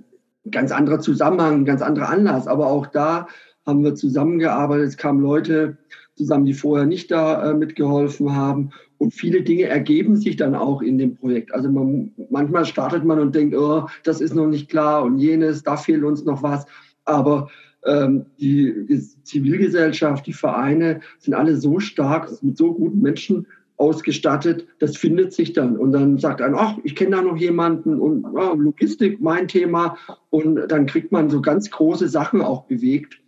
ein 0.46 0.52
ganz 0.52 0.72
anderer 0.72 1.00
Zusammenhang, 1.00 1.62
ein 1.62 1.66
ganz 1.66 1.84
anderer 1.84 2.10
Anlass. 2.10 2.48
Aber 2.48 2.68
auch 2.68 2.88
da 2.88 3.28
haben 3.68 3.84
wir 3.84 3.94
zusammengearbeitet. 3.94 4.88
Es 4.88 4.98
kamen 4.98 5.22
Leute 5.22 5.78
zusammen, 6.16 6.46
die 6.46 6.56
vorher 6.56 6.88
nicht 6.88 7.12
da 7.12 7.52
äh, 7.52 7.54
mitgeholfen 7.54 8.36
haben. 8.36 8.72
Und 8.98 9.14
viele 9.14 9.44
Dinge 9.44 9.66
ergeben 9.66 10.16
sich 10.16 10.36
dann 10.36 10.56
auch 10.56 10.82
in 10.82 10.98
dem 10.98 11.16
Projekt. 11.16 11.54
Also 11.54 11.70
man, 11.70 12.12
manchmal 12.32 12.66
startet 12.66 13.06
man 13.06 13.20
und 13.20 13.36
denkt, 13.36 13.56
oh, 13.56 13.86
das 14.04 14.20
ist 14.20 14.34
noch 14.34 14.48
nicht 14.48 14.68
klar 14.68 15.04
und 15.04 15.20
jenes, 15.20 15.62
da 15.62 15.78
fehlt 15.78 16.04
uns 16.04 16.26
noch 16.26 16.42
was. 16.42 16.66
Aber 17.06 17.50
die 17.86 18.88
Zivilgesellschaft, 19.24 20.26
die 20.26 20.34
Vereine 20.34 21.00
sind 21.20 21.34
alle 21.34 21.56
so 21.56 21.80
stark, 21.80 22.32
mit 22.42 22.58
so 22.58 22.74
guten 22.74 23.02
Menschen 23.02 23.48
ausgestattet, 23.78 24.68
das 24.80 24.98
findet 24.98 25.34
sich 25.34 25.54
dann. 25.54 25.78
Und 25.78 25.92
dann 25.92 26.18
sagt 26.18 26.42
einer, 26.42 26.58
ach, 26.58 26.78
ich 26.84 26.96
kenne 26.96 27.16
da 27.16 27.22
noch 27.22 27.38
jemanden 27.38 28.00
und 28.00 28.26
oh, 28.26 28.56
Logistik, 28.56 29.22
mein 29.22 29.48
Thema. 29.48 29.98
Und 30.30 30.68
dann 30.68 30.88
kriegt 30.88 31.12
man 31.12 31.30
so 31.30 31.42
ganz 31.42 31.70
große 31.70 32.10
Sachen 32.10 32.42
auch 32.42 32.66
bewegt. 32.66 33.22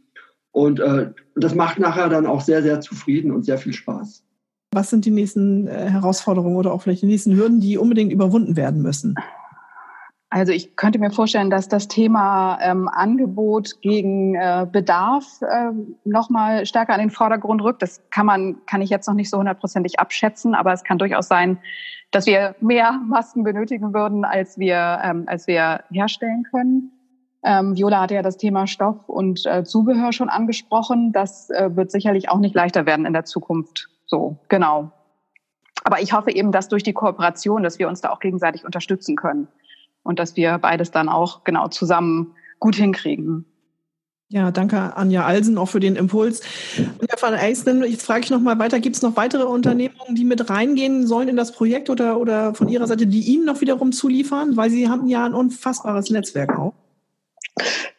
Und 0.52 0.80
äh, 0.80 1.12
das 1.36 1.54
macht 1.54 1.80
nachher 1.80 2.10
dann 2.10 2.26
auch 2.26 2.42
sehr, 2.42 2.64
sehr 2.64 2.82
zufrieden 2.82 3.32
und 3.32 3.46
sehr 3.46 3.60
viel 3.60 3.74
Spaß. 3.74 4.24
Was 4.72 4.90
sind 4.90 5.06
die 5.06 5.12
nächsten 5.12 5.68
äh, 5.68 5.90
Herausforderungen 5.90 6.56
oder 6.56 6.74
auch 6.74 6.82
vielleicht 6.82 7.04
die 7.04 7.08
nächsten 7.08 7.36
Hürden, 7.36 7.60
die 7.60 7.78
unbedingt 7.78 8.12
überwunden 8.12 8.58
werden 8.58 8.82
müssen? 8.82 9.16
Also 10.32 10.52
ich 10.52 10.76
könnte 10.76 11.00
mir 11.00 11.10
vorstellen, 11.10 11.50
dass 11.50 11.70
das 11.70 11.88
Thema 11.88 12.60
ähm, 12.62 12.88
Angebot 12.88 13.82
gegen 13.82 14.36
äh, 14.36 14.68
Bedarf 14.72 15.26
äh, 15.42 15.72
nochmal 16.04 16.68
stärker 16.68 16.94
an 16.94 17.00
den 17.00 17.10
Vordergrund 17.10 17.64
rückt. 17.64 17.82
Das 17.82 18.04
kann 18.12 18.28
man, 18.28 18.64
kann 18.68 18.84
ich 18.84 18.92
jetzt 18.92 19.08
noch 19.08 19.16
nicht 19.16 19.32
so 19.32 19.40
hundertprozentig 19.40 20.00
abschätzen, 20.00 20.54
aber 20.54 20.72
es 20.72 20.84
kann 20.84 21.00
durchaus 21.00 21.28
sein, 21.28 21.58
dass 22.12 22.28
wir 22.28 22.56
mehr 22.60 23.02
Masken 23.08 23.44
benötigen 23.44 23.92
würden, 23.94 24.24
als 24.24 24.60
wir, 24.60 25.00
ähm, 25.04 25.24
als 25.26 25.48
wir 25.48 25.84
herstellen 25.90 26.44
können. 26.44 26.92
Ähm, 27.44 27.76
Viola 27.76 28.02
hatte 28.02 28.16
ja 28.16 28.22
das 28.22 28.38
Thema 28.38 28.68
Stoff 28.68 28.98
und 29.08 29.48
äh, 29.48 29.64
Zubehör 29.64 30.14
schon 30.14 30.30
angesprochen. 30.30 31.12
Das 31.12 31.50
äh, 31.50 31.76
wird 31.76 31.90
sicherlich 31.90 32.30
auch 32.30 32.40
nicht 32.40 32.54
leichter 32.54 32.86
werden 32.86 33.08
in 33.08 33.14
der 33.14 33.26
Zukunft. 33.26 33.88
So, 34.06 34.38
genau. 34.48 34.92
Aber 35.86 36.02
ich 36.02 36.14
hoffe 36.14 36.32
eben, 36.32 36.52
dass 36.52 36.68
durch 36.68 36.84
die 36.84 36.94
Kooperation, 36.94 37.64
dass 37.64 37.80
wir 37.80 37.88
uns 37.88 38.02
da 38.02 38.12
auch 38.12 38.20
gegenseitig 38.20 38.64
unterstützen 38.64 39.16
können 39.16 39.48
und 40.10 40.18
dass 40.18 40.36
wir 40.36 40.58
beides 40.58 40.90
dann 40.90 41.08
auch 41.08 41.44
genau 41.44 41.68
zusammen 41.68 42.34
gut 42.58 42.76
hinkriegen. 42.76 43.46
Ja, 44.30 44.50
danke 44.50 44.98
Anja 44.98 45.24
Alsen 45.24 45.56
auch 45.60 45.68
für 45.68 45.80
den 45.80 45.96
Impuls. 45.96 46.42
Anja 46.78 47.16
van 47.20 47.36
Eisden, 47.36 47.84
jetzt 47.84 48.08
frage 48.08 48.24
ich 48.24 48.32
noch 48.32 48.40
mal 48.40 48.58
weiter, 48.58 48.80
gibt 48.80 48.96
es 48.96 49.04
noch 49.04 49.16
weitere 49.16 49.44
Unternehmungen, 49.44 50.16
die 50.16 50.26
mit 50.26 50.50
reingehen 50.50 51.06
sollen 51.06 51.30
in 51.30 51.36
das 51.36 51.52
Projekt 51.52 51.92
oder, 51.92 52.20
oder 52.20 52.56
von 52.56 52.70
Ihrer 52.70 52.88
Seite, 52.88 53.06
die 53.06 53.22
Ihnen 53.22 53.46
noch 53.46 53.62
wiederum 53.62 53.92
zuliefern? 53.92 54.58
Weil 54.58 54.72
Sie 54.72 54.90
haben 54.90 55.08
ja 55.08 55.26
ein 55.26 55.36
unfassbares 55.36 56.10
Netzwerk 56.10 56.58
auch. 56.58 56.74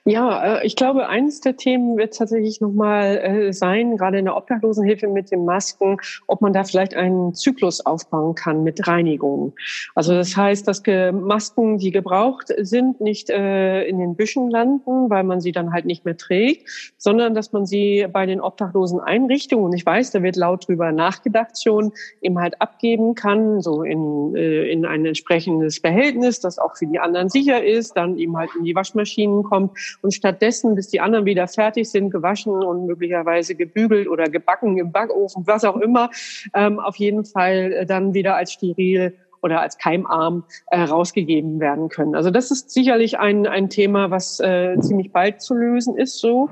Ja, 0.07 0.61
äh, 0.61 0.67
ich 0.67 0.77
glaube, 0.77 1.09
eines 1.09 1.41
der 1.41 1.57
Themen 1.57 1.99
wird 1.99 2.17
tatsächlich 2.17 2.61
nochmal 2.61 3.19
äh, 3.19 3.53
sein, 3.53 3.99
gerade 3.99 4.19
in 4.19 4.25
der 4.25 4.37
Obdachlosenhilfe 4.37 5.09
mit 5.09 5.31
den 5.31 5.45
Masken, 5.45 5.99
ob 6.27 6.41
man 6.41 6.55
da 6.55 6.65
vielleicht 6.65 6.95
einen 6.95 7.35
Zyklus 7.35 7.85
aufbauen 7.85 8.35
kann 8.35 8.65
mit 8.65 8.87
Reinigung. 8.89 9.53
Also 9.95 10.15
das 10.15 10.37
heißt, 10.37 10.67
dass 10.67 10.83
Masken, 11.13 11.77
die 11.77 11.91
gebraucht 11.91 12.49
sind, 12.59 13.01
nicht 13.01 13.29
äh, 13.29 13.83
in 13.85 13.99
den 13.99 14.17
Büschen 14.17 14.51
landen, 14.51 15.11
weil 15.11 15.25
man 15.25 15.41
sie 15.41 15.53
dann 15.53 15.73
halt 15.73 15.85
nicht 15.85 16.07
mehr 16.07 16.17
trägt, 16.17 16.95
sondern 16.97 17.35
dass 17.35 17.53
man 17.53 17.67
sie 17.67 18.07
bei 18.11 18.25
den 18.25 18.41
obdachlosen 18.41 19.01
Einrichtungen, 19.01 19.73
ich 19.75 19.85
weiß, 19.85 20.11
da 20.13 20.23
wird 20.23 20.37
laut 20.37 20.67
drüber 20.67 20.91
nachgedacht 20.93 21.63
schon, 21.63 21.93
eben 22.23 22.39
halt 22.39 22.61
abgeben 22.63 23.15
kann, 23.15 23.61
so 23.61 23.83
in, 23.83 24.35
in 24.35 24.87
ein 24.87 25.05
entsprechendes 25.05 25.81
Behältnis, 25.81 26.41
das 26.41 26.59
auch 26.59 26.77
für 26.77 26.87
die 26.87 26.99
anderen 26.99 27.29
sicher 27.29 27.63
ist, 27.63 27.97
dann 27.97 28.17
eben 28.17 28.37
halt 28.37 28.51
in 28.59 28.65
die 28.65 28.75
Waschmaschinen 28.75 29.43
kommt 29.43 29.73
und 30.03 30.12
stattdessen, 30.12 30.74
bis 30.74 30.88
die 30.88 31.00
anderen 31.00 31.24
wieder 31.24 31.48
fertig 31.48 31.90
sind, 31.90 32.11
gewaschen 32.11 32.53
und 32.53 32.87
möglicherweise 32.87 33.55
gebügelt 33.55 34.09
oder 34.09 34.24
gebacken 34.24 34.79
im 34.79 34.92
Backofen, 34.92 35.46
was 35.46 35.64
auch 35.64 35.76
immer, 35.76 36.11
ähm, 36.55 36.79
auf 36.79 36.96
jeden 36.96 37.24
Fall 37.24 37.72
äh, 37.72 37.87
dann 37.87 38.14
wieder 38.14 38.37
als 38.37 38.53
steril 38.53 39.14
oder 39.42 39.61
als 39.61 39.79
keimarm 39.79 40.44
äh, 40.66 40.81
rausgegeben 40.81 41.61
werden 41.61 41.88
können. 41.88 42.14
Also 42.14 42.31
das 42.31 42.50
ist 42.50 42.70
sicherlich 42.70 43.18
ein, 43.18 43.46
ein 43.46 43.70
Thema, 43.70 44.11
was 44.11 44.40
äh, 44.40 44.79
ziemlich 44.81 45.12
bald 45.12 45.40
zu 45.40 45.55
lösen 45.55 45.96
ist 45.96 46.18
so. 46.18 46.50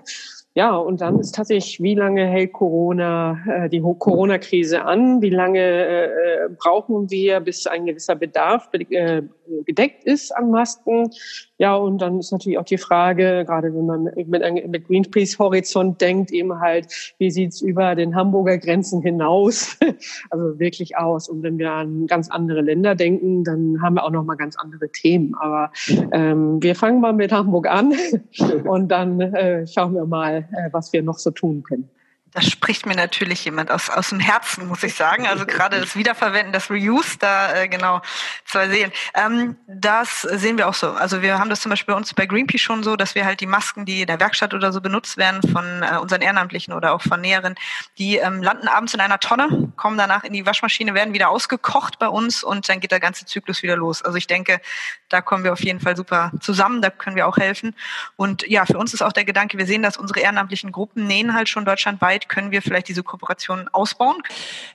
Ja, 0.59 0.75
und 0.75 1.01
dann 1.01 1.21
ist 1.21 1.37
tatsächlich, 1.37 1.81
wie 1.81 1.94
lange 1.94 2.27
hält 2.27 2.53
Corona, 2.53 3.38
äh, 3.47 3.68
die 3.68 3.81
Corona-Krise 3.81 4.85
an? 4.85 5.23
Wie 5.23 5.31
lange 5.31 5.61
äh, 5.61 6.49
brauchen 6.59 7.09
wir, 7.12 7.38
bis 7.38 7.68
ein 7.68 7.87
gewisser 7.87 8.16
Bedarf 8.16 8.68
äh, 8.73 9.23
gedeckt 9.66 10.03
ist 10.03 10.37
an 10.37 10.51
Masken? 10.51 11.11
Ja, 11.59 11.77
und 11.77 11.99
dann 11.99 12.18
ist 12.18 12.33
natürlich 12.33 12.59
auch 12.59 12.64
die 12.64 12.79
Frage, 12.79 13.44
gerade 13.47 13.73
wenn 13.73 13.87
man 13.87 14.05
mit, 14.16 14.68
mit 14.68 14.87
Greenpeace 14.88 15.38
Horizont 15.38 16.01
denkt, 16.01 16.33
eben 16.33 16.59
halt, 16.59 17.14
wie 17.18 17.31
sieht's 17.31 17.61
über 17.61 17.94
den 17.94 18.16
Hamburger 18.16 18.59
Grenzen 18.59 19.01
hinaus, 19.01 19.79
also 20.31 20.59
wirklich 20.59 20.97
aus? 20.97 21.29
Und 21.29 21.44
wenn 21.44 21.59
wir 21.59 21.71
an 21.71 22.09
ganz 22.09 22.31
andere 22.31 22.62
Länder 22.62 22.97
denken, 22.97 23.44
dann 23.44 23.81
haben 23.81 23.94
wir 23.94 24.05
auch 24.05 24.11
noch 24.11 24.25
mal 24.25 24.37
ganz 24.37 24.57
andere 24.57 24.88
Themen. 24.90 25.35
Aber 25.37 25.71
ähm, 26.11 26.61
wir 26.61 26.75
fangen 26.75 27.01
mal 27.01 27.12
mit 27.12 27.31
Hamburg 27.31 27.68
an 27.68 27.92
und 28.64 28.88
dann 28.88 29.21
äh, 29.21 29.64
schauen 29.68 29.94
wir 29.94 30.05
mal, 30.05 30.48
äh, 30.48 30.48
was 30.73 30.93
wir 30.93 31.03
noch 31.03 31.19
so 31.19 31.31
tun 31.31 31.63
können. 31.63 31.89
Da 32.33 32.43
spricht 32.43 32.85
mir 32.85 32.95
natürlich 32.95 33.45
jemand 33.45 33.71
aus, 33.71 33.88
aus 33.88 34.11
dem 34.11 34.21
Herzen, 34.21 34.69
muss 34.69 34.83
ich 34.83 34.95
sagen. 34.95 35.27
Also 35.27 35.47
gerade 35.47 35.81
das 35.81 35.97
Wiederverwenden, 35.97 36.53
das 36.53 36.71
Reuse, 36.71 37.19
da 37.19 37.55
äh, 37.55 37.69
genau 37.69 38.03
zwei 38.45 38.69
Seelen. 38.69 38.93
Ähm, 39.14 39.57
das 39.67 40.23
sehen 40.23 40.59
wir 40.59 40.69
auch 40.69 40.75
so. 40.75 40.91
Also 40.91 41.23
wir 41.23 41.38
haben 41.38 41.49
das 41.49 41.61
zum 41.61 41.71
Beispiel 41.71 41.95
bei 41.95 41.99
uns 41.99 42.12
bei 42.12 42.27
Greenpeace 42.27 42.61
schon 42.61 42.83
so, 42.83 42.97
dass 42.97 43.14
wir 43.14 43.25
halt 43.25 43.41
die 43.41 43.47
Masken, 43.47 43.85
die 43.87 44.03
in 44.03 44.07
der 44.07 44.21
Werkstatt 44.21 44.53
oder 44.53 44.73
so 44.73 44.81
benutzt 44.81 45.17
werden 45.17 45.41
von 45.51 45.83
äh, 45.83 45.97
unseren 45.99 46.21
Ehrenamtlichen 46.21 46.75
oder 46.75 46.93
auch 46.93 47.03
von 47.03 47.21
Näheren, 47.21 47.55
die 47.97 48.17
ähm, 48.17 48.43
landen 48.43 48.69
abends 48.69 48.93
in 48.95 49.01
einer 49.01 49.21
Tonne, 49.21 49.73
kommen 49.77 49.97
danach 49.97 50.25
in 50.25 50.33
die 50.33 50.45
Waschmaschine, 50.45 50.95
werden 50.95 51.14
wieder 51.14 51.31
ausgekocht 51.31 51.99
bei 51.99 52.09
uns 52.09 52.43
und 52.43 52.69
dann 52.69 52.81
geht 52.81 52.93
der 52.93 53.01
ganze 53.01 53.25
Zyklus 53.25 53.62
wieder 53.62 53.77
los. 53.77 54.03
Also 54.03 54.19
ich 54.19 54.27
denke, 54.27 54.61
da 55.09 55.21
kommen 55.21 55.45
wir 55.45 55.53
auf 55.53 55.62
jeden 55.62 55.81
Fall 55.81 55.97
super 55.97 56.33
zusammen, 56.41 56.83
da 56.83 56.91
können 56.91 57.17
wir 57.17 57.27
auch 57.27 57.38
helfen. 57.38 57.75
Und 58.17 58.47
ja, 58.47 58.67
für 58.67 58.79
uns 58.79 58.93
ist 58.93 59.03
auch 59.03 59.12
der 59.12 59.25
Gedanke, 59.25 59.57
wir 59.57 59.67
sehen, 59.67 59.83
dass 59.83 59.97
unsere 59.97 60.21
ehrenamtlichen 60.21 60.73
Gruppen 60.73 61.07
nähen 61.07 61.35
halt 61.35 61.49
schon 61.49 61.64
deutschlandweit 61.64 62.18
inwieweit 62.19 62.29
können 62.29 62.51
wir 62.51 62.63
vielleicht 62.63 62.89
diese 62.89 63.03
Kooperation 63.03 63.69
ausbauen? 63.73 64.17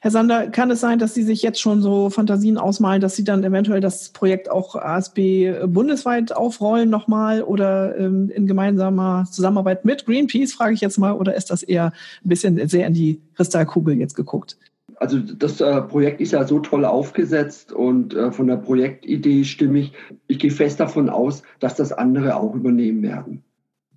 Herr 0.02 0.12
Sander, 0.12 0.48
kann 0.48 0.72
es 0.72 0.80
sein, 0.80 1.00
dass 1.00 1.14
Sie 1.14 1.24
sich 1.24 1.42
jetzt 1.42 1.60
schon 1.60 1.82
so 1.82 2.10
Fantasien 2.10 2.58
ausmalen, 2.58 3.02
dass 3.02 3.16
Sie 3.16 3.24
dann 3.24 3.44
eventuell 3.44 3.82
das 3.82 4.10
Projekt 4.10 4.50
auch 4.50 4.76
ASB 4.76 5.54
bundesweit 5.66 6.36
aufrollen 6.36 6.90
nochmal 6.90 7.44
oder 7.44 7.98
ähm, 7.98 8.30
in 8.30 8.48
gemeinsamer 8.48 9.26
Zusammenarbeit 9.32 9.86
mit 9.86 10.06
Greenpeace, 10.06 10.54
frage 10.54 10.74
ich 10.74 10.82
jetzt 10.82 10.98
mal, 10.98 11.14
oder 11.14 11.36
ist 11.36 11.50
das 11.50 11.64
eher 11.64 11.92
ein 12.24 12.30
bisschen 12.30 12.68
sehr 12.68 12.88
in 12.88 12.94
die 12.94 13.22
Kristallkugel 13.36 13.98
jetzt 13.98 14.16
geguckt? 14.16 14.58
Also 14.98 15.20
das 15.20 15.60
äh, 15.60 15.82
Projekt 15.82 16.22
ist 16.22 16.32
ja 16.32 16.46
so 16.46 16.60
toll 16.60 16.86
aufgesetzt 16.86 17.74
und 17.74 18.14
äh, 18.14 18.32
von 18.32 18.48
der 18.48 18.58
Projektidee 18.58 19.44
stimmig. 19.44 19.92
Ich 20.28 20.40
gehe 20.40 20.52
fest 20.52 20.80
davon 20.80 21.10
aus, 21.10 21.44
dass 21.60 21.76
das 21.76 21.92
andere 21.92 22.36
auch 22.36 22.54
übernehmen 22.54 23.02
werden 23.02 23.44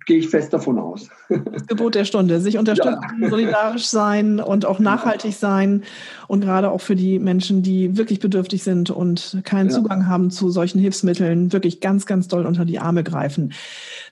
gehe 0.07 0.17
ich 0.19 0.29
fest 0.29 0.53
davon 0.53 0.79
aus. 0.79 1.09
Das 1.51 1.67
Gebot 1.67 1.93
der 1.93 2.05
Stunde, 2.05 2.39
sich 2.39 2.57
unterstützen, 2.57 3.19
ja. 3.21 3.29
solidarisch 3.29 3.85
sein 3.85 4.39
und 4.39 4.65
auch 4.65 4.79
nachhaltig 4.79 5.35
sein 5.35 5.83
und 6.27 6.41
gerade 6.41 6.71
auch 6.71 6.79
für 6.79 6.95
die 6.95 7.19
Menschen, 7.19 7.61
die 7.61 7.97
wirklich 7.97 8.21
bedürftig 8.21 8.63
sind 8.63 8.89
und 8.89 9.41
keinen 9.43 9.69
ja. 9.69 9.75
Zugang 9.75 10.07
haben 10.07 10.31
zu 10.31 10.49
solchen 10.49 10.79
Hilfsmitteln, 10.79 11.51
wirklich 11.51 11.81
ganz, 11.81 12.05
ganz 12.05 12.29
doll 12.29 12.45
unter 12.45 12.63
die 12.63 12.79
Arme 12.79 13.03
greifen. 13.03 13.53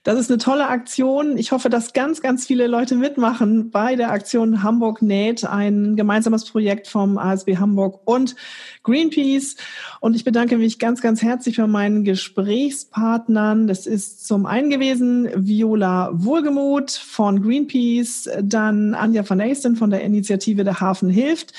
Das 0.05 0.19
ist 0.19 0.29
eine 0.29 0.37
tolle 0.37 0.67
Aktion. 0.67 1.35
Ich 1.35 1.51
hoffe, 1.51 1.67
dass 1.67 1.91
ganz, 1.91 2.21
ganz 2.21 2.45
viele 2.45 2.67
Leute 2.67 2.95
mitmachen 2.95 3.71
bei 3.71 3.95
der 3.95 4.11
Aktion 4.11 4.61
Hamburg 4.61 5.01
näht, 5.01 5.43
ein 5.45 5.95
gemeinsames 5.95 6.45
Projekt 6.45 6.87
vom 6.87 7.17
ASB 7.17 7.57
Hamburg 7.57 8.01
und 8.05 8.35
Greenpeace. 8.83 9.55
Und 10.01 10.15
ich 10.15 10.23
bedanke 10.23 10.59
mich 10.59 10.77
ganz, 10.77 11.01
ganz 11.01 11.23
herzlich 11.23 11.55
für 11.55 11.65
meinen 11.65 12.03
Gesprächspartnern. 12.03 13.65
Das 13.65 13.87
ist 13.87 14.27
zum 14.27 14.45
einen 14.45 14.69
gewesen 14.69 15.27
Viola 15.35 16.11
Wohlgemuth 16.13 16.91
von 16.91 17.41
Greenpeace, 17.41 18.29
dann 18.43 18.93
Anja 18.93 19.27
van 19.27 19.41
Eisten 19.41 19.75
von 19.75 19.89
der 19.89 20.01
Initiative 20.03 20.63
Der 20.63 20.81
Hafen 20.81 21.09
hilft. 21.09 21.53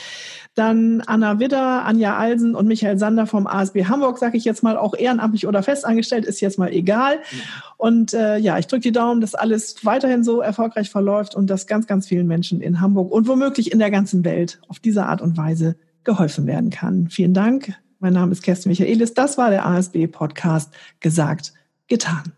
Dann 0.57 1.03
Anna 1.03 1.39
Widder, 1.39 1.85
Anja 1.85 2.17
Alsen 2.17 2.55
und 2.55 2.67
Michael 2.67 2.99
Sander 2.99 3.27
vom 3.27 3.47
ASB 3.47 3.85
Hamburg, 3.85 4.17
sage 4.17 4.39
ich 4.39 4.45
jetzt 4.47 4.63
mal, 4.63 4.79
auch 4.79 4.95
ehrenamtlich 4.95 5.47
oder 5.47 5.63
festangestellt, 5.63 6.25
ist 6.25 6.41
jetzt 6.41 6.59
mal 6.59 6.73
egal. 6.73 7.19
Und 7.77 8.15
äh, 8.15 8.39
ja, 8.39 8.59
ich 8.59 8.67
drücke 8.67 8.81
die 8.81 8.93
Daumen, 8.93 9.21
dass 9.21 9.35
alles 9.35 9.85
weiterhin 9.85 10.25
so 10.25 10.41
erfolgreich 10.41 10.89
verläuft 10.89 11.35
und 11.35 11.51
dass 11.51 11.67
ganz, 11.67 11.87
ganz 11.87 12.09
vielen 12.09 12.27
Menschen 12.27 12.63
in 12.63 12.81
Hamburg 12.81 13.13
und 13.13 13.29
womöglich 13.29 13.71
in 13.71 13.79
der 13.79 13.91
ganzen 13.91 14.25
Welt 14.25 14.59
auf 14.69 14.79
diese 14.79 15.05
Art 15.05 15.21
und 15.21 15.37
Weise 15.37 15.77
geholfen 16.05 16.47
werden 16.47 16.71
kann. 16.71 17.11
Vielen 17.11 17.35
Dank. 17.35 17.75
Mein 17.99 18.15
Name 18.15 18.33
ist 18.33 18.43
Kerstin 18.43 18.71
Michaelis. 18.71 19.13
Das 19.13 19.37
war 19.37 19.51
der 19.51 19.67
ASB-Podcast 19.67 20.73
Gesagt, 21.01 21.53
getan. 21.87 22.33